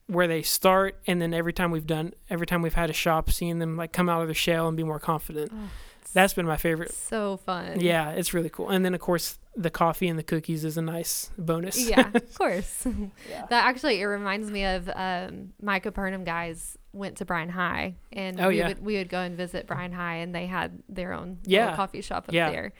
where 0.08 0.26
they 0.26 0.42
start 0.42 1.00
and 1.06 1.22
then 1.22 1.32
every 1.32 1.52
time 1.52 1.70
we've 1.70 1.86
done 1.86 2.12
every 2.28 2.46
time 2.46 2.60
we've 2.60 2.74
had 2.74 2.90
a 2.90 2.92
shop 2.92 3.30
seeing 3.30 3.60
them 3.60 3.76
like 3.76 3.92
come 3.92 4.08
out 4.08 4.20
of 4.20 4.26
their 4.28 4.34
shell 4.34 4.68
and 4.68 4.76
be 4.76 4.82
more 4.84 4.98
confident. 5.00 5.50
Oh, 5.54 5.68
that's 6.12 6.34
been 6.34 6.46
my 6.46 6.56
favorite 6.56 6.92
so 6.92 7.36
fun. 7.38 7.80
yeah 7.80 8.10
it's 8.10 8.32
really 8.34 8.48
cool 8.50 8.68
and 8.70 8.84
then 8.84 8.94
of 8.94 9.00
course 9.00 9.38
the 9.56 9.70
coffee 9.70 10.08
and 10.08 10.18
the 10.18 10.22
cookies 10.22 10.64
is 10.64 10.76
a 10.78 10.82
nice 10.82 11.30
bonus 11.36 11.88
yeah, 11.88 12.10
of 12.14 12.34
course. 12.38 12.86
Yeah. 13.28 13.44
That 13.50 13.66
actually 13.66 14.00
it 14.00 14.04
reminds 14.06 14.50
me 14.50 14.64
of 14.64 14.88
um, 14.94 15.52
my 15.60 15.78
Capernaum 15.78 16.24
guys 16.24 16.78
went 16.94 17.18
to 17.18 17.26
Bryan 17.26 17.50
High, 17.50 17.96
and 18.12 18.40
Oh, 18.40 18.48
we 18.48 18.58
yeah. 18.58 18.68
would 18.68 18.82
we 18.82 18.96
would 18.96 19.10
go 19.10 19.20
and 19.20 19.36
visit 19.36 19.66
Bryan 19.66 19.92
High, 19.92 20.16
and 20.16 20.34
they 20.34 20.46
had 20.46 20.82
their 20.88 21.12
own 21.12 21.38
Yeah. 21.44 21.76
coffee 21.76 22.00
shop 22.00 22.28
up 22.28 22.34
Yeah. 22.34 22.50
there. 22.50 22.72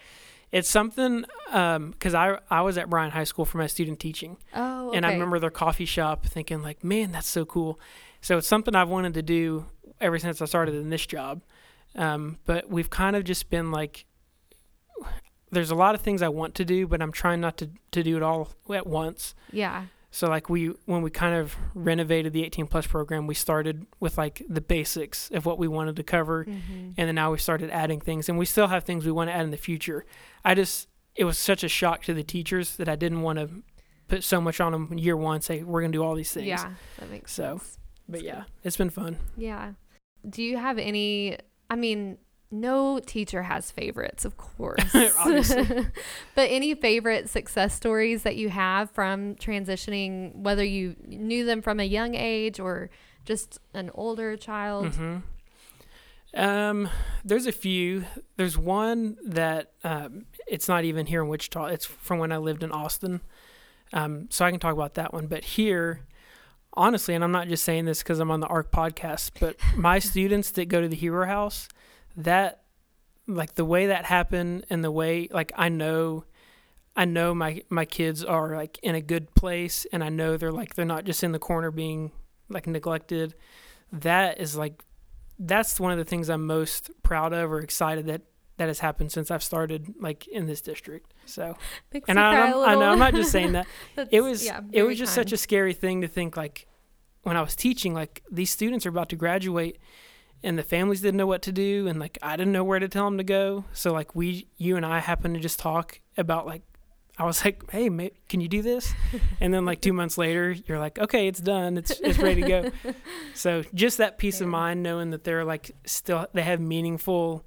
it's 0.51 0.69
something 0.71 1.27
because 1.51 2.15
I 2.15 2.39
I 2.51 2.63
was 2.63 2.79
at 2.79 2.89
Bryan 2.89 3.11
High 3.11 3.25
School 3.25 3.45
for 3.45 3.59
my 3.59 3.67
student 3.67 4.01
teaching, 4.01 4.39
Oh, 4.55 4.93
and 4.93 5.05
I 5.05 5.13
remember 5.13 5.39
their 5.39 5.51
coffee 5.51 5.85
shop 5.85 6.25
thinking 6.25 6.63
like, 6.63 6.83
man, 6.83 7.13
that's 7.13 7.29
so 7.29 7.45
cool. 7.45 7.79
So 8.23 8.39
it's 8.39 8.47
something 8.49 8.75
I've 8.75 8.89
wanted 8.89 9.13
to 9.15 9.23
do 9.23 9.67
ever 10.01 10.19
since 10.19 10.41
I 10.41 10.47
started 10.47 10.75
in 10.75 10.89
this 10.89 11.05
job. 11.05 11.43
Um, 11.95 12.39
but 12.47 12.69
we've 12.71 12.91
kind 12.91 13.17
of 13.17 13.25
just 13.25 13.51
been 13.51 13.71
like, 13.71 14.07
there's 15.51 15.71
a 15.71 15.75
lot 15.75 15.95
of 15.95 16.01
things 16.01 16.23
I 16.23 16.29
want 16.29 16.55
to 16.57 16.65
do, 16.65 16.87
but 16.87 17.03
I'm 17.03 17.13
trying 17.13 17.41
not 17.41 17.57
to 17.59 17.71
to 17.93 18.03
do 18.03 18.17
it 18.17 18.23
all 18.23 18.49
at 18.73 18.87
once. 18.87 19.35
Yeah, 19.53 19.85
So 20.11 20.27
like 20.29 20.49
we 20.49 20.69
when 20.87 21.03
we 21.03 21.11
kind 21.11 21.35
of 21.35 21.55
renovated 21.75 22.33
the 22.33 22.43
18 22.45 22.67
plus 22.67 22.87
program, 22.87 23.27
we 23.27 23.35
started 23.35 23.87
with 24.01 24.17
like 24.17 24.43
the 24.49 24.63
basics 24.63 25.31
of 25.31 25.45
what 25.45 25.59
we 25.59 25.69
wanted 25.69 25.97
to 25.97 26.03
cover, 26.03 26.45
Mhm. 26.47 26.95
and 26.97 27.09
then 27.09 27.15
now 27.15 27.31
we 27.33 27.39
started 27.39 27.69
adding 27.71 28.01
things, 28.01 28.29
and 28.31 28.39
we 28.39 28.47
still 28.47 28.69
have 28.69 28.85
things 28.85 29.05
we 29.05 29.13
want 29.13 29.29
to 29.29 29.35
add 29.35 29.45
in 29.45 29.51
the 29.51 29.57
future. 29.59 30.07
I 30.45 30.55
just 30.55 30.89
it 31.15 31.25
was 31.25 31.37
such 31.39 31.63
a 31.63 31.69
shock 31.69 32.03
to 32.05 32.15
the 32.15 32.23
teachers 32.23 32.77
that 32.77 32.89
I 32.89 32.97
didn't 32.97 33.21
want 33.21 33.39
to 33.39 33.51
put 34.09 34.25
so 34.25 34.41
much 34.41 34.59
on 34.61 34.73
them 34.73 34.89
in 34.91 34.97
year 34.99 35.17
one. 35.17 35.43
Say 35.43 35.63
we're 35.63 35.83
gonna 35.83 35.93
do 35.93 36.03
all 36.03 36.15
these 36.15 36.33
things. 36.33 36.47
yeah, 36.47 36.73
that 36.99 37.11
makes 37.11 37.33
So, 37.33 37.59
sense. 37.59 37.79
But 38.09 38.23
yeah, 38.23 38.45
it's 38.65 38.79
been 38.79 38.89
fun. 38.91 39.19
Yeah. 39.37 39.73
Do 40.29 40.43
you 40.43 40.57
have 40.57 40.79
any? 40.79 41.37
I 41.73 41.77
mean, 41.77 42.19
no 42.51 42.99
teacher 43.01 43.43
has 43.45 43.71
favorites, 43.71 44.25
of 44.27 44.37
course. 44.49 44.93
But 46.35 46.51
any 46.51 46.75
favorite 46.75 47.31
success 47.31 47.75
stories 47.75 48.25
that 48.25 48.37
you 48.37 48.51
have 48.51 48.91
from 48.91 49.37
transitioning, 49.37 50.35
whether 50.35 50.65
you 50.65 50.95
knew 51.07 51.47
them 51.47 51.63
from 51.63 51.81
a 51.81 51.85
young 51.85 52.15
age 52.15 52.61
or 52.61 52.91
just 53.25 53.59
an 53.73 53.91
older 53.95 54.37
child? 54.37 54.95
hmm 54.95 55.19
Um, 56.35 56.89
there's 57.25 57.47
a 57.47 57.53
few. 57.53 58.05
There's 58.37 58.59
one 58.59 59.17
that 59.25 59.73
um, 59.85 60.27
it's 60.47 60.69
not 60.69 60.85
even 60.85 61.07
here 61.07 61.23
in 61.23 61.29
Wichita. 61.29 61.67
It's 61.67 61.87
from 61.87 62.19
when 62.19 62.33
I 62.33 62.37
lived 62.39 62.63
in 62.63 62.71
Austin. 62.73 63.21
Um, 63.95 64.27
so 64.31 64.45
I 64.45 64.51
can 64.51 64.61
talk 64.61 64.73
about 64.75 64.95
that 64.95 65.13
one. 65.13 65.27
But 65.27 65.45
here, 65.45 66.07
honestly, 66.75 67.15
and 67.15 67.23
I'm 67.23 67.33
not 67.33 67.49
just 67.49 67.65
saying 67.65 67.85
this 67.85 68.03
because 68.03 68.19
I'm 68.19 68.31
on 68.31 68.41
the 68.41 68.47
ARC 68.47 68.71
podcast, 68.71 69.33
but 69.41 69.57
my 69.77 69.99
students 70.01 70.51
that 70.53 70.67
go 70.67 70.81
to 70.81 70.89
the 70.89 70.97
Hero 70.97 71.27
House, 71.27 71.69
that 72.17 72.63
like 73.27 73.55
the 73.55 73.65
way 73.65 73.87
that 73.87 74.05
happened 74.05 74.67
and 74.71 74.83
the 74.83 74.91
way 74.91 75.29
like 75.31 75.53
I 75.57 75.69
know. 75.69 76.25
I 76.95 77.07
know 77.07 77.35
my 77.35 77.63
my 77.71 77.87
kids 77.87 78.23
are 78.23 78.55
like 78.55 78.79
in 78.83 78.95
a 78.95 79.01
good 79.01 79.35
place 79.35 79.87
and 79.95 80.05
I 80.05 80.11
know 80.11 80.37
they're 80.37 80.53
like 80.53 80.75
they're 80.75 80.85
not 80.85 81.05
just 81.05 81.25
in 81.25 81.33
the 81.33 81.39
corner 81.39 81.71
being 81.71 82.13
like 82.51 82.67
neglected. 82.67 83.35
That 83.91 84.39
is 84.39 84.59
like 84.59 84.85
that's 85.39 85.81
one 85.81 85.91
of 85.91 85.97
the 85.97 86.05
things 86.05 86.29
I'm 86.29 86.47
most 86.47 86.91
proud 87.03 87.33
of 87.33 87.51
or 87.51 87.61
excited 87.61 88.07
that 88.07 88.21
that 88.63 88.69
has 88.69 88.79
happened 88.79 89.11
since 89.11 89.33
I've 89.33 89.43
started 89.43 89.93
like 89.99 90.29
in 90.29 90.47
this 90.47 90.61
district. 90.61 91.13
So, 91.27 91.57
Makes 91.93 92.09
and 92.09 92.17
I, 92.17 92.47
I'm, 92.47 92.57
I 92.57 92.75
know. 92.77 92.91
I'm 92.93 92.99
not 93.01 93.13
just 93.13 93.33
saying 93.33 93.53
that. 93.53 93.67
It 94.13 94.21
was 94.21 94.45
yeah, 94.45 94.61
it 94.71 94.85
was 94.85 94.97
just 94.97 95.15
such 95.15 95.33
a 95.33 95.37
scary 95.37 95.75
thing 95.75 96.01
to 96.03 96.09
think 96.09 96.37
like 96.37 96.69
when 97.25 97.37
I 97.37 97.43
was 97.43 97.57
teaching 97.57 97.93
like 97.93 98.23
these 98.31 98.51
students 98.51 98.87
are 98.87 98.89
about 98.89 99.09
to 99.09 99.17
graduate 99.17 99.79
and 100.45 100.57
the 100.57 100.63
families 100.63 101.01
didn't 101.01 101.17
know 101.17 101.27
what 101.27 101.43
to 101.43 101.53
do 101.53 101.89
and 101.89 101.99
like 101.99 102.19
I 102.23 102.37
didn't 102.37 102.53
know 102.53 102.63
where 102.63 102.79
to 102.79 102.89
tell 102.89 103.05
them 103.07 103.19
to 103.19 103.25
go. 103.25 103.65
So 103.73 103.93
like 103.93 104.15
we 104.15 104.47
you 104.59 104.77
and 104.77 104.87
I 104.87 105.01
happened 105.01 105.35
to 105.35 105.41
just 105.41 105.59
talk 105.59 106.01
about 106.17 106.47
like 106.47 106.63
I 107.19 107.25
was 107.25 107.45
like, 107.45 107.69
"Hey, 107.71 107.89
ma- 107.89 108.15
can 108.29 108.41
you 108.41 108.49
do 108.49 108.63
this?" 108.63 108.95
And 109.41 109.53
then 109.53 109.65
like 109.65 109.81
2 109.81 109.93
months 109.93 110.17
later, 110.17 110.55
you're 110.67 110.79
like, 110.79 110.99
"Okay, 111.01 111.27
it's 111.27 111.41
done. 111.41 111.77
It's 111.79 111.91
it's 112.01 112.19
ready 112.19 112.43
to 112.43 112.49
go." 112.49 112.71
So 113.35 113.65
just 113.75 113.99
that 113.99 114.19
peace 114.19 114.41
of 114.41 114.47
mind 114.49 114.85
knowing 114.85 115.11
that 115.11 115.25
they're 115.25 115.45
like 115.45 115.73
still 115.85 116.27
they 116.33 116.43
have 116.43 116.61
meaningful 116.61 117.45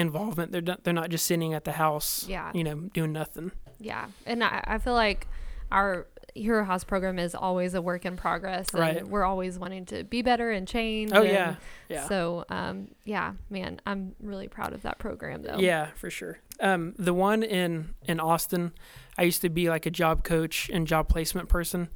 involvement. 0.00 0.52
They're 0.52 0.60
not, 0.62 0.84
they're 0.84 0.94
not 0.94 1.10
just 1.10 1.26
sitting 1.26 1.54
at 1.54 1.64
the 1.64 1.72
house, 1.72 2.26
Yeah. 2.28 2.50
you 2.54 2.64
know, 2.64 2.76
doing 2.94 3.12
nothing. 3.12 3.52
Yeah, 3.78 4.06
and 4.26 4.42
I, 4.42 4.62
I 4.66 4.78
feel 4.78 4.94
like 4.94 5.26
our 5.70 6.06
Hero 6.34 6.64
House 6.64 6.84
program 6.84 7.18
is 7.18 7.34
always 7.34 7.74
a 7.74 7.82
work 7.82 8.04
in 8.06 8.16
progress, 8.16 8.70
and 8.72 8.80
Right. 8.80 9.06
we're 9.06 9.24
always 9.24 9.58
wanting 9.58 9.84
to 9.86 10.04
be 10.04 10.22
better 10.22 10.50
and 10.52 10.66
change. 10.66 11.10
Oh 11.12 11.22
and 11.22 11.28
yeah. 11.28 11.54
Yeah. 11.88 12.08
So, 12.08 12.44
um, 12.50 12.88
yeah, 13.04 13.32
man, 13.50 13.80
I'm 13.86 14.14
really 14.20 14.46
proud 14.48 14.72
of 14.72 14.82
that 14.82 14.98
program, 14.98 15.42
though. 15.42 15.58
Yeah, 15.58 15.88
for 15.96 16.08
sure. 16.10 16.38
Um, 16.60 16.94
the 16.98 17.14
one 17.14 17.42
in 17.42 17.94
in 18.06 18.20
Austin, 18.20 18.72
I 19.18 19.22
used 19.24 19.40
to 19.42 19.48
be 19.48 19.68
like 19.68 19.86
a 19.86 19.90
job 19.90 20.22
coach 20.22 20.70
and 20.72 20.86
job 20.86 21.08
placement 21.08 21.48
person, 21.48 21.88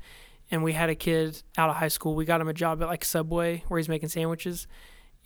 and 0.51 0.65
we 0.65 0.73
had 0.73 0.91
a 0.91 0.95
kid 0.97 1.43
out 1.57 1.71
of 1.71 1.77
high 1.77 1.89
school. 1.89 2.15
We 2.17 2.25
got 2.25 2.41
him 2.41 2.49
a 2.49 2.55
job 2.55 2.83
at 2.83 2.89
like 2.89 3.05
Subway 3.05 3.63
where 3.69 3.79
he's 3.79 3.89
making 3.89 4.09
sandwiches, 4.09 4.67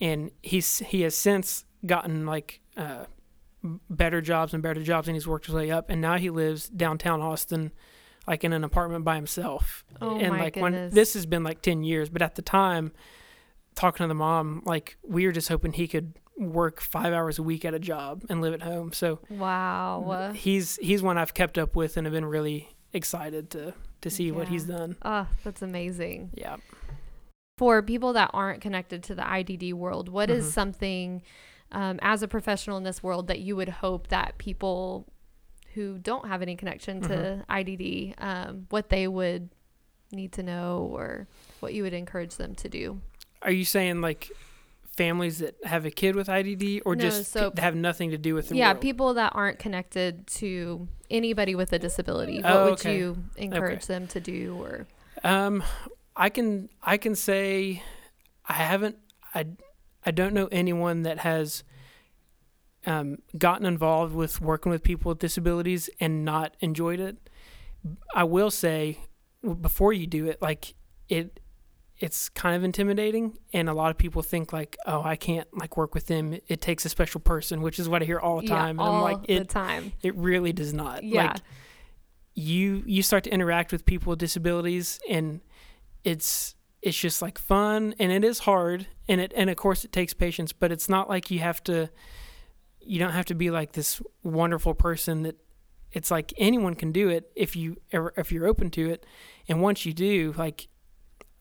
and 0.01 0.31
he's 0.43 0.81
he 0.81 1.01
has 1.03 1.15
since 1.17 1.65
gotten 1.87 2.27
like 2.27 2.61
uh, 2.79 3.05
better 3.91 4.21
jobs 4.21 4.55
and 4.55 4.63
better 4.63 4.83
jobs, 4.83 5.09
and 5.09 5.17
he's 5.17 5.27
worked 5.27 5.47
his 5.47 5.55
way 5.55 5.71
up, 5.71 5.91
and 5.91 6.01
now 6.01 6.17
he 6.17 6.31
lives 6.31 6.69
downtown 6.69 7.21
Austin, 7.21 7.73
like 8.27 8.45
in 8.45 8.53
an 8.53 8.65
apartment 8.65 9.05
by 9.05 9.17
himself. 9.17 9.85
Oh 10.01 10.19
and 10.19 10.33
my 10.35 10.45
like 10.45 10.57
when 10.57 10.73
goodness. 10.73 10.95
this 10.95 11.15
has 11.15 11.27
been 11.27 11.43
like 11.45 11.61
10 11.61 11.83
years, 11.83 12.09
but 12.09 12.23
at 12.23 12.37
the 12.37 12.43
time 12.43 12.93
talking 13.75 14.05
to 14.05 14.09
the 14.09 14.15
mom, 14.15 14.63
like 14.65 14.97
we 15.07 15.27
were 15.27 15.33
just 15.33 15.49
hoping 15.49 15.73
he 15.73 15.89
could 15.89 16.15
work 16.37 16.81
5 16.81 17.13
hours 17.13 17.39
a 17.39 17.43
week 17.43 17.65
at 17.65 17.75
a 17.75 17.79
job 17.81 18.25
and 18.29 18.41
live 18.41 18.55
at 18.55 18.63
home. 18.63 18.93
So 18.93 19.19
wow. 19.29 20.33
he's 20.35 20.77
he's 20.77 21.03
one 21.03 21.19
I've 21.19 21.35
kept 21.35 21.59
up 21.59 21.75
with 21.75 21.97
and 21.97 22.07
have 22.07 22.13
been 22.15 22.27
really 22.27 22.69
excited 22.93 23.51
to 23.51 23.75
to 24.03 24.11
see 24.11 24.31
what 24.31 24.47
he's 24.49 24.65
done. 24.65 24.97
Oh, 25.03 25.27
that's 25.43 25.63
amazing. 25.63 26.31
Yeah. 26.35 26.57
For 27.57 27.83
people 27.83 28.13
that 28.13 28.31
aren't 28.33 28.61
connected 28.61 29.03
to 29.05 29.17
the 29.17 29.23
IDD 29.23 29.73
world, 29.73 30.09
what 30.09 30.31
is 30.31 30.47
Mhm. 30.47 30.53
something 30.53 31.23
um, 31.73 31.99
as 32.03 32.23
a 32.23 32.29
professional 32.29 32.77
in 32.77 32.85
this 32.85 33.03
world 33.03 33.27
that 33.29 33.41
you 33.41 33.55
would 33.57 33.69
hope 33.69 34.09
that 34.09 34.39
people 34.39 35.07
who 35.75 35.99
don't 35.99 36.27
have 36.29 36.43
any 36.43 36.57
connection 36.57 37.01
to 37.03 37.09
Mhm. 37.09 37.45
IDD, 37.49 38.15
um, 38.19 38.67
what 38.71 38.89
they 38.89 39.07
would 39.07 39.51
need 40.11 40.33
to 40.33 40.43
know 40.43 40.89
or 40.93 41.29
what 41.61 41.75
you 41.75 41.83
would 41.83 41.93
encourage 41.93 42.37
them 42.37 42.55
to 42.55 42.69
do? 42.69 43.01
Are 43.43 43.51
you 43.53 43.65
saying 43.65 44.01
like 44.01 44.31
families 44.97 45.39
that 45.39 45.55
have 45.65 45.85
a 45.85 45.91
kid 45.91 46.17
with 46.17 46.29
IDD 46.29 46.81
or 46.85 46.97
No, 46.97 47.03
just 47.03 47.31
so- 47.31 47.51
pe- 47.51 47.57
that 47.57 47.63
have 47.63 47.77
nothing 47.77 48.11
to 48.11 48.19
do 48.19 48.35
with 48.35 48.49
the 48.49 48.57
yeah, 48.57 48.73
world? 48.73 48.81
people 48.81 49.15
that 49.15 49.33
aren't 49.37 49.59
connected 49.59 50.27
to 50.27 50.89
anybody 51.11 51.55
with 51.55 51.73
a 51.73 51.79
disability, 51.79 52.39
what 52.43 52.51
Oh, 52.53 52.71
would 52.71 52.85
you 52.85 53.25
encourage 53.37 53.87
them 53.87 54.07
to 54.09 54.21
do 54.21 54.57
or 54.61 54.87
Um, 55.23 55.63
I 56.17 56.31
can 56.31 56.69
I 56.83 56.97
can 56.97 57.15
say 57.15 57.83
I 58.49 58.55
haven't 58.55 58.97
I 59.35 59.47
I 60.09 60.11
don't 60.11 60.33
know 60.33 60.49
anyone 60.51 61.03
that 61.03 61.19
has 61.19 61.65
um, 62.87 63.19
gotten 63.37 63.67
involved 63.67 64.15
with 64.15 64.41
working 64.41 64.73
with 64.73 64.83
people 64.83 65.11
with 65.11 65.19
disabilities 65.19 65.91
and 66.01 66.25
not 66.25 66.57
enjoyed 66.61 66.99
it. 66.99 67.29
I 68.15 68.25
will 68.25 68.51
say 68.51 69.01
before 69.61 69.93
you 69.93 70.07
do 70.07 70.25
it, 70.27 70.41
like 70.41 70.75
it 71.11 71.41
it's 71.99 72.31
kind 72.31 72.57
of 72.57 72.65
intimidating 72.65 73.37
and 73.53 73.69
a 73.69 73.75
lot 73.75 73.91
of 73.91 73.99
people 73.99 74.23
think 74.23 74.53
like 74.53 74.77
oh 74.87 75.03
i 75.03 75.17
can't 75.17 75.49
like 75.53 75.77
work 75.77 75.95
with 75.95 76.07
them 76.07 76.39
it 76.47 76.61
takes 76.61 76.85
a 76.85 76.89
special 76.89 77.21
person 77.21 77.61
which 77.61 77.81
is 77.81 77.89
what 77.89 78.03
i 78.03 78.05
hear 78.05 78.21
all 78.21 78.41
the 78.41 78.47
time 78.47 78.79
yeah, 78.79 78.85
and 78.87 78.95
all 78.95 78.95
i'm 78.95 79.03
like 79.03 79.27
the 79.27 79.33
it 79.33 79.49
time. 79.49 79.93
it 80.01 80.15
really 80.15 80.53
does 80.53 80.73
not 80.73 81.03
Yeah. 81.03 81.33
like 81.33 81.41
you 82.37 82.85
you 82.87 83.03
start 83.03 83.25
to 83.25 83.31
interact 83.33 83.73
with 83.73 83.85
people 83.85 84.11
with 84.11 84.21
disabilities 84.21 85.01
and 85.11 85.41
it's 86.05 86.55
it's 86.83 86.99
just 86.99 87.21
like 87.21 87.39
fun 87.39 87.95
and 87.99 88.13
it 88.13 88.25
is 88.25 88.41
hard 88.41 88.87
and 89.09 89.21
it 89.21 89.33
and 89.37 89.51
of 89.51 89.57
course 89.57 89.85
it 89.85 89.93
takes 89.93 90.15
patience 90.15 90.53
but 90.53 90.71
it's 90.71 90.89
not 90.89 91.09
like 91.09 91.31
you 91.31 91.41
have 91.41 91.63
to 91.63 91.89
you 92.81 92.99
don't 92.99 93.13
have 93.13 93.25
to 93.25 93.35
be 93.35 93.51
like 93.51 93.73
this 93.73 94.01
wonderful 94.23 94.75
person 94.75 95.23
that 95.23 95.37
it's 95.93 96.11
like 96.11 96.33
anyone 96.37 96.75
can 96.75 96.93
do 96.93 97.09
it 97.09 97.31
if 97.35 97.57
you 97.57 97.77
ever 97.93 98.13
if 98.17 98.31
you're 98.31 98.47
open 98.47 98.71
to 98.71 98.89
it 98.89 99.05
and 99.49 99.61
once 99.61 99.85
you 99.85 99.93
do 99.93 100.33
like 100.37 100.69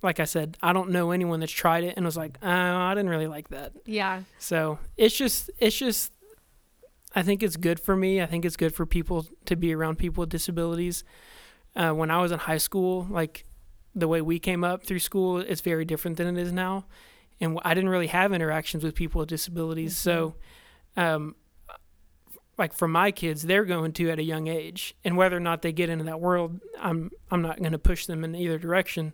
like 0.02 0.20
I 0.20 0.26
said, 0.26 0.58
I 0.62 0.74
don't 0.74 0.92
know 0.92 1.12
anyone 1.12 1.40
that's 1.40 1.52
tried 1.52 1.84
it 1.84 1.96
and 1.98 2.06
was 2.06 2.18
like, 2.18 2.38
oh, 2.44 2.50
I 2.50 2.94
didn't 2.94 3.10
really 3.10 3.28
like 3.28 3.50
that. 3.50 3.74
Yeah. 3.86 4.22
So 4.38 4.80
it's 4.96 5.16
just, 5.16 5.50
it's 5.58 5.78
just, 5.78 6.14
I 7.16 7.24
think 7.24 7.42
it's 7.42 7.58
good 7.58 7.80
for 7.80 7.96
me. 7.96 8.22
I 8.22 8.28
think 8.28 8.46
it's 8.46 8.58
good 8.58 8.76
for 8.76 8.86
people 8.86 9.26
to 9.46 9.56
be 9.56 9.74
around 9.74 9.98
people 9.98 10.22
with 10.22 10.30
disabilities. 10.30 11.04
Uh, 11.76 11.92
when 11.92 12.12
I 12.12 12.22
was 12.22 12.32
in 12.32 12.40
high 12.40 12.58
school, 12.58 13.08
like 13.10 13.46
the 13.98 14.08
way 14.08 14.22
we 14.22 14.40
came 14.40 14.64
up 14.64 14.84
through 14.86 15.00
school, 15.00 15.38
is 15.40 15.62
very 15.62 15.86
different 15.86 16.18
than 16.18 16.38
it 16.38 16.42
is 16.42 16.52
now. 16.54 16.86
And 17.40 17.60
I 17.64 17.74
didn't 17.74 17.90
really 17.90 18.08
have 18.08 18.34
interactions 18.34 18.84
with 18.84 18.96
people 18.96 19.20
with 19.20 19.30
disabilities. 19.30 19.98
So, 19.98 20.36
um, 20.96 21.36
like 22.58 22.74
for 22.74 22.88
my 22.88 23.12
kids, 23.12 23.44
they're 23.44 23.66
going 23.66 23.92
to 23.94 24.10
at 24.10 24.18
a 24.20 24.24
young 24.24 24.48
age, 24.48 24.96
and 25.04 25.16
whether 25.18 25.38
or 25.38 25.40
not 25.40 25.62
they 25.62 25.72
get 25.72 25.90
into 25.90 26.06
that 26.06 26.20
world, 26.20 26.60
I'm 26.80 27.12
I'm 27.30 27.42
not 27.42 27.60
going 27.60 27.74
to 27.74 27.80
push 27.80 28.06
them 28.06 28.24
in 28.24 28.36
either 28.36 28.58
direction 28.58 29.14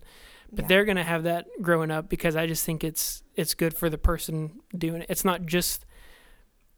but 0.56 0.66
Yeah. 0.66 0.68
they're 0.68 0.86
going 0.86 0.98
to 0.98 1.04
have 1.04 1.24
that 1.24 1.48
growing 1.64 1.90
up 1.90 2.10
because 2.10 2.36
I 2.36 2.46
just 2.46 2.64
think 2.64 2.84
it's 2.84 3.24
it's 3.36 3.56
good 3.56 3.74
for 3.74 3.90
the 3.90 3.98
person 3.98 4.60
doing 4.78 5.02
it. 5.02 5.08
It's 5.10 5.26
not 5.26 5.46
just 5.48 5.84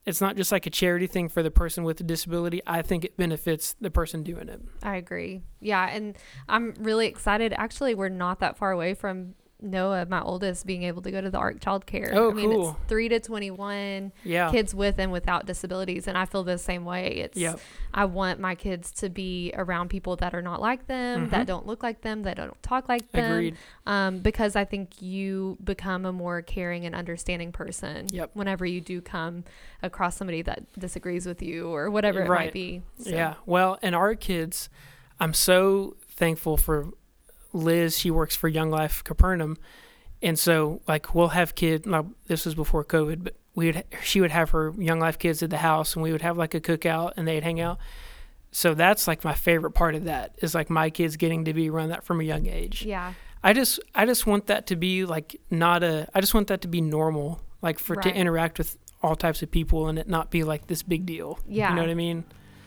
it's 0.05 0.21
not 0.21 0.35
just 0.35 0.51
like 0.51 0.65
a 0.65 0.69
charity 0.69 1.07
thing 1.07 1.29
for 1.29 1.41
the 1.41 1.51
person 1.51 1.83
with 1.83 1.99
a 1.99 2.03
disability. 2.03 2.61
I 2.67 2.81
think 2.81 3.03
it 3.03 3.17
benefits 3.17 3.75
the 3.81 3.89
person 3.89 4.23
doing 4.23 4.49
it. 4.49 4.61
I 4.83 4.97
agree. 4.97 5.41
Yeah, 5.59 5.87
and 5.89 6.15
I'm 6.47 6.73
really 6.79 7.07
excited. 7.07 7.53
Actually, 7.53 7.95
we're 7.95 8.09
not 8.09 8.39
that 8.39 8.57
far 8.57 8.71
away 8.71 8.93
from 8.93 9.33
Noah, 9.61 10.05
my 10.05 10.21
oldest, 10.21 10.65
being 10.65 10.83
able 10.83 11.01
to 11.01 11.11
go 11.11 11.21
to 11.21 11.29
the 11.29 11.37
ARC 11.37 11.61
Child 11.61 11.85
Care. 11.85 12.11
Oh, 12.13 12.29
I 12.29 12.33
mean, 12.33 12.51
cool. 12.51 12.69
it's 12.71 12.89
three 12.89 13.07
to 13.09 13.19
twenty-one 13.21 14.11
Yeah. 14.23 14.51
kids 14.51 14.75
with 14.75 14.99
and 14.99 15.11
without 15.11 15.45
disabilities, 15.45 16.07
and 16.07 16.17
I 16.17 16.25
feel 16.25 16.43
the 16.43 16.57
same 16.57 16.83
way. 16.83 17.07
It's 17.17 17.37
Yep. 17.37 17.59
I 17.93 18.05
want 18.05 18.39
my 18.39 18.53
kids 18.55 18.91
to 18.93 19.09
be 19.09 19.53
around 19.55 19.89
people 19.89 20.17
that 20.17 20.35
are 20.35 20.41
not 20.41 20.61
like 20.61 20.87
them, 20.87 21.27
Mhm. 21.27 21.29
that 21.31 21.47
don't 21.47 21.65
look 21.65 21.83
like 21.83 22.01
them, 22.01 22.23
that 22.23 22.35
don't 22.37 22.61
talk 22.61 22.89
like 22.89 23.09
them. 23.13 23.31
Agreed. 23.31 23.57
Um, 23.85 24.19
because 24.19 24.55
I 24.57 24.65
think 24.65 25.01
you 25.01 25.57
become 25.63 26.05
a 26.05 26.11
more 26.11 26.41
caring 26.41 26.85
and 26.85 26.93
understanding 26.93 27.51
person 27.53 28.07
Yep. 28.11 28.31
whenever 28.33 28.65
you 28.65 28.81
do 28.81 28.99
come 29.01 29.45
across 29.81 30.17
somebody 30.17 30.41
that 30.41 30.63
disagrees 30.77 31.25
with 31.25 31.41
you 31.41 31.69
or 31.73 31.89
whatever 31.89 32.21
it 32.23 32.29
Right. 32.29 32.45
might 32.47 32.53
be. 32.53 32.81
So, 32.97 33.09
Yeah. 33.09 33.35
Well, 33.45 33.79
and 33.81 33.95
our 33.95 34.15
kids, 34.15 34.69
I'm 35.19 35.33
so 35.33 35.95
thankful 36.09 36.57
for 36.57 36.89
Liz. 37.55 37.97
She 37.97 38.11
works 38.11 38.35
for 38.35 38.47
Young 38.47 38.69
Life 38.69 39.03
Capernaum. 39.03 39.57
And 40.21 40.37
so, 40.39 40.81
like, 40.87 41.13
we'll 41.13 41.29
have 41.29 41.55
kids. 41.55 41.85
Now, 41.85 42.07
this 42.27 42.45
was 42.45 42.55
before 42.55 42.83
COVID, 42.83 43.23
but 43.23 43.35
we 43.53 43.67
would 43.67 43.83
she 44.03 44.21
would 44.21 44.31
have 44.31 44.51
her 44.51 44.73
Young 44.77 44.99
Life 44.99 45.17
kids 45.17 45.41
at 45.41 45.49
the 45.49 45.57
house, 45.57 45.95
and 45.95 46.03
we 46.03 46.11
would 46.11 46.21
have 46.21 46.37
like 46.37 46.53
a 46.53 46.59
cookout, 46.59 47.13
and 47.17 47.27
they'd 47.27 47.43
hang 47.43 47.59
out. 47.59 47.79
So 48.51 48.73
that's 48.73 49.05
like 49.05 49.25
my 49.25 49.33
favorite 49.33 49.71
part 49.71 49.95
of 49.95 50.05
that 50.05 50.33
is 50.37 50.55
like 50.55 50.69
my 50.69 50.89
kids 50.89 51.17
getting 51.17 51.43
to 51.43 51.53
be 51.53 51.69
around 51.69 51.89
that 51.89 52.05
from 52.05 52.21
a 52.21 52.23
young 52.23 52.47
age. 52.47 52.85
Yeah. 52.85 53.13
I 53.43 53.51
just 53.51 53.81
I 53.93 54.05
just 54.05 54.25
want 54.25 54.47
that 54.47 54.67
to 54.67 54.77
be 54.77 55.05
like 55.05 55.39
not 55.51 55.83
a 55.83 56.07
I 56.15 56.21
just 56.21 56.33
want 56.33 56.47
that 56.47 56.61
to 56.61 56.69
be 56.69 56.79
normal, 56.79 57.41
like 57.61 57.79
for 57.79 57.97
to 57.97 58.15
interact 58.15 58.57
with 58.57 58.77
all 59.03 59.15
types 59.15 59.43
of 59.43 59.51
people 59.51 59.89
and 59.89 59.99
it 59.99 60.07
not 60.07 60.31
be 60.31 60.43
like 60.45 60.67
this 60.67 60.83
big 60.83 61.05
deal. 61.05 61.37
Yeah. 61.47 61.69
You 61.69 61.75
know 61.75 61.81
what 61.81 61.91
I 61.91 61.95
mean? 61.95 62.23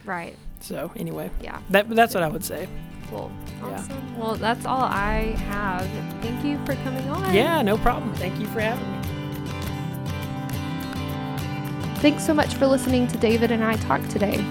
Right. 0.09 0.35
So 0.61 0.90
anyway, 0.97 1.31
Yeah. 1.42 1.59
that 1.71 1.88
that's 1.90 2.14
what 2.14 2.23
I 2.23 2.29
would 2.29 2.44
say. 2.44 2.66
Cool. 3.11 3.31
Yeah. 3.61 3.68
Awesome. 3.75 4.18
Well, 4.18 4.35
that's 4.37 4.64
all 4.66 4.83
I 4.83 5.35
have. 5.51 5.87
Thank 6.23 6.44
you 6.44 6.59
for 6.64 6.75
coming 6.83 7.09
on. 7.11 7.33
Yeah, 7.35 7.61
no 7.62 7.77
problem. 7.79 8.12
Thank 8.14 8.40
you 8.40 8.47
for 8.47 8.61
having 8.61 8.90
me. 8.90 8.99
Thanks 12.01 12.25
so 12.25 12.33
much 12.33 12.55
for 12.55 12.66
listening 12.66 13.07
to 13.09 13.16
David 13.18 13.51
and 13.51 13.62
I 13.64 13.75
talk 13.77 14.07
today. 14.09 14.44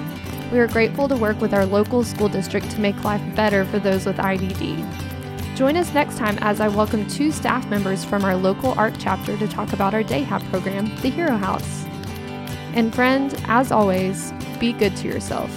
We 0.51 0.59
are 0.59 0.67
grateful 0.67 1.07
to 1.07 1.15
work 1.15 1.39
with 1.41 1.53
our 1.53 1.65
local 1.65 2.03
school 2.03 2.29
district 2.29 2.69
to 2.71 2.79
make 2.79 3.03
life 3.03 3.21
better 3.35 3.65
for 3.65 3.79
those 3.79 4.05
with 4.05 4.17
IDD. 4.19 4.85
Join 5.55 5.75
us 5.75 5.93
next 5.93 6.17
time 6.17 6.37
as 6.41 6.59
I 6.61 6.67
welcome 6.67 7.07
two 7.07 7.31
staff 7.31 7.67
members 7.69 8.03
from 8.05 8.23
our 8.23 8.35
local 8.35 8.71
ARC 8.77 8.93
chapter 8.99 9.35
to 9.37 9.47
talk 9.47 9.73
about 9.73 9.93
our 9.93 10.03
day 10.03 10.21
hab 10.23 10.43
program, 10.51 10.85
the 11.01 11.09
Hero 11.09 11.35
House. 11.35 11.85
And 12.77 12.93
friend, 12.93 13.33
as 13.47 13.71
always, 13.71 14.31
be 14.59 14.71
good 14.71 14.95
to 14.97 15.07
yourself. 15.07 15.49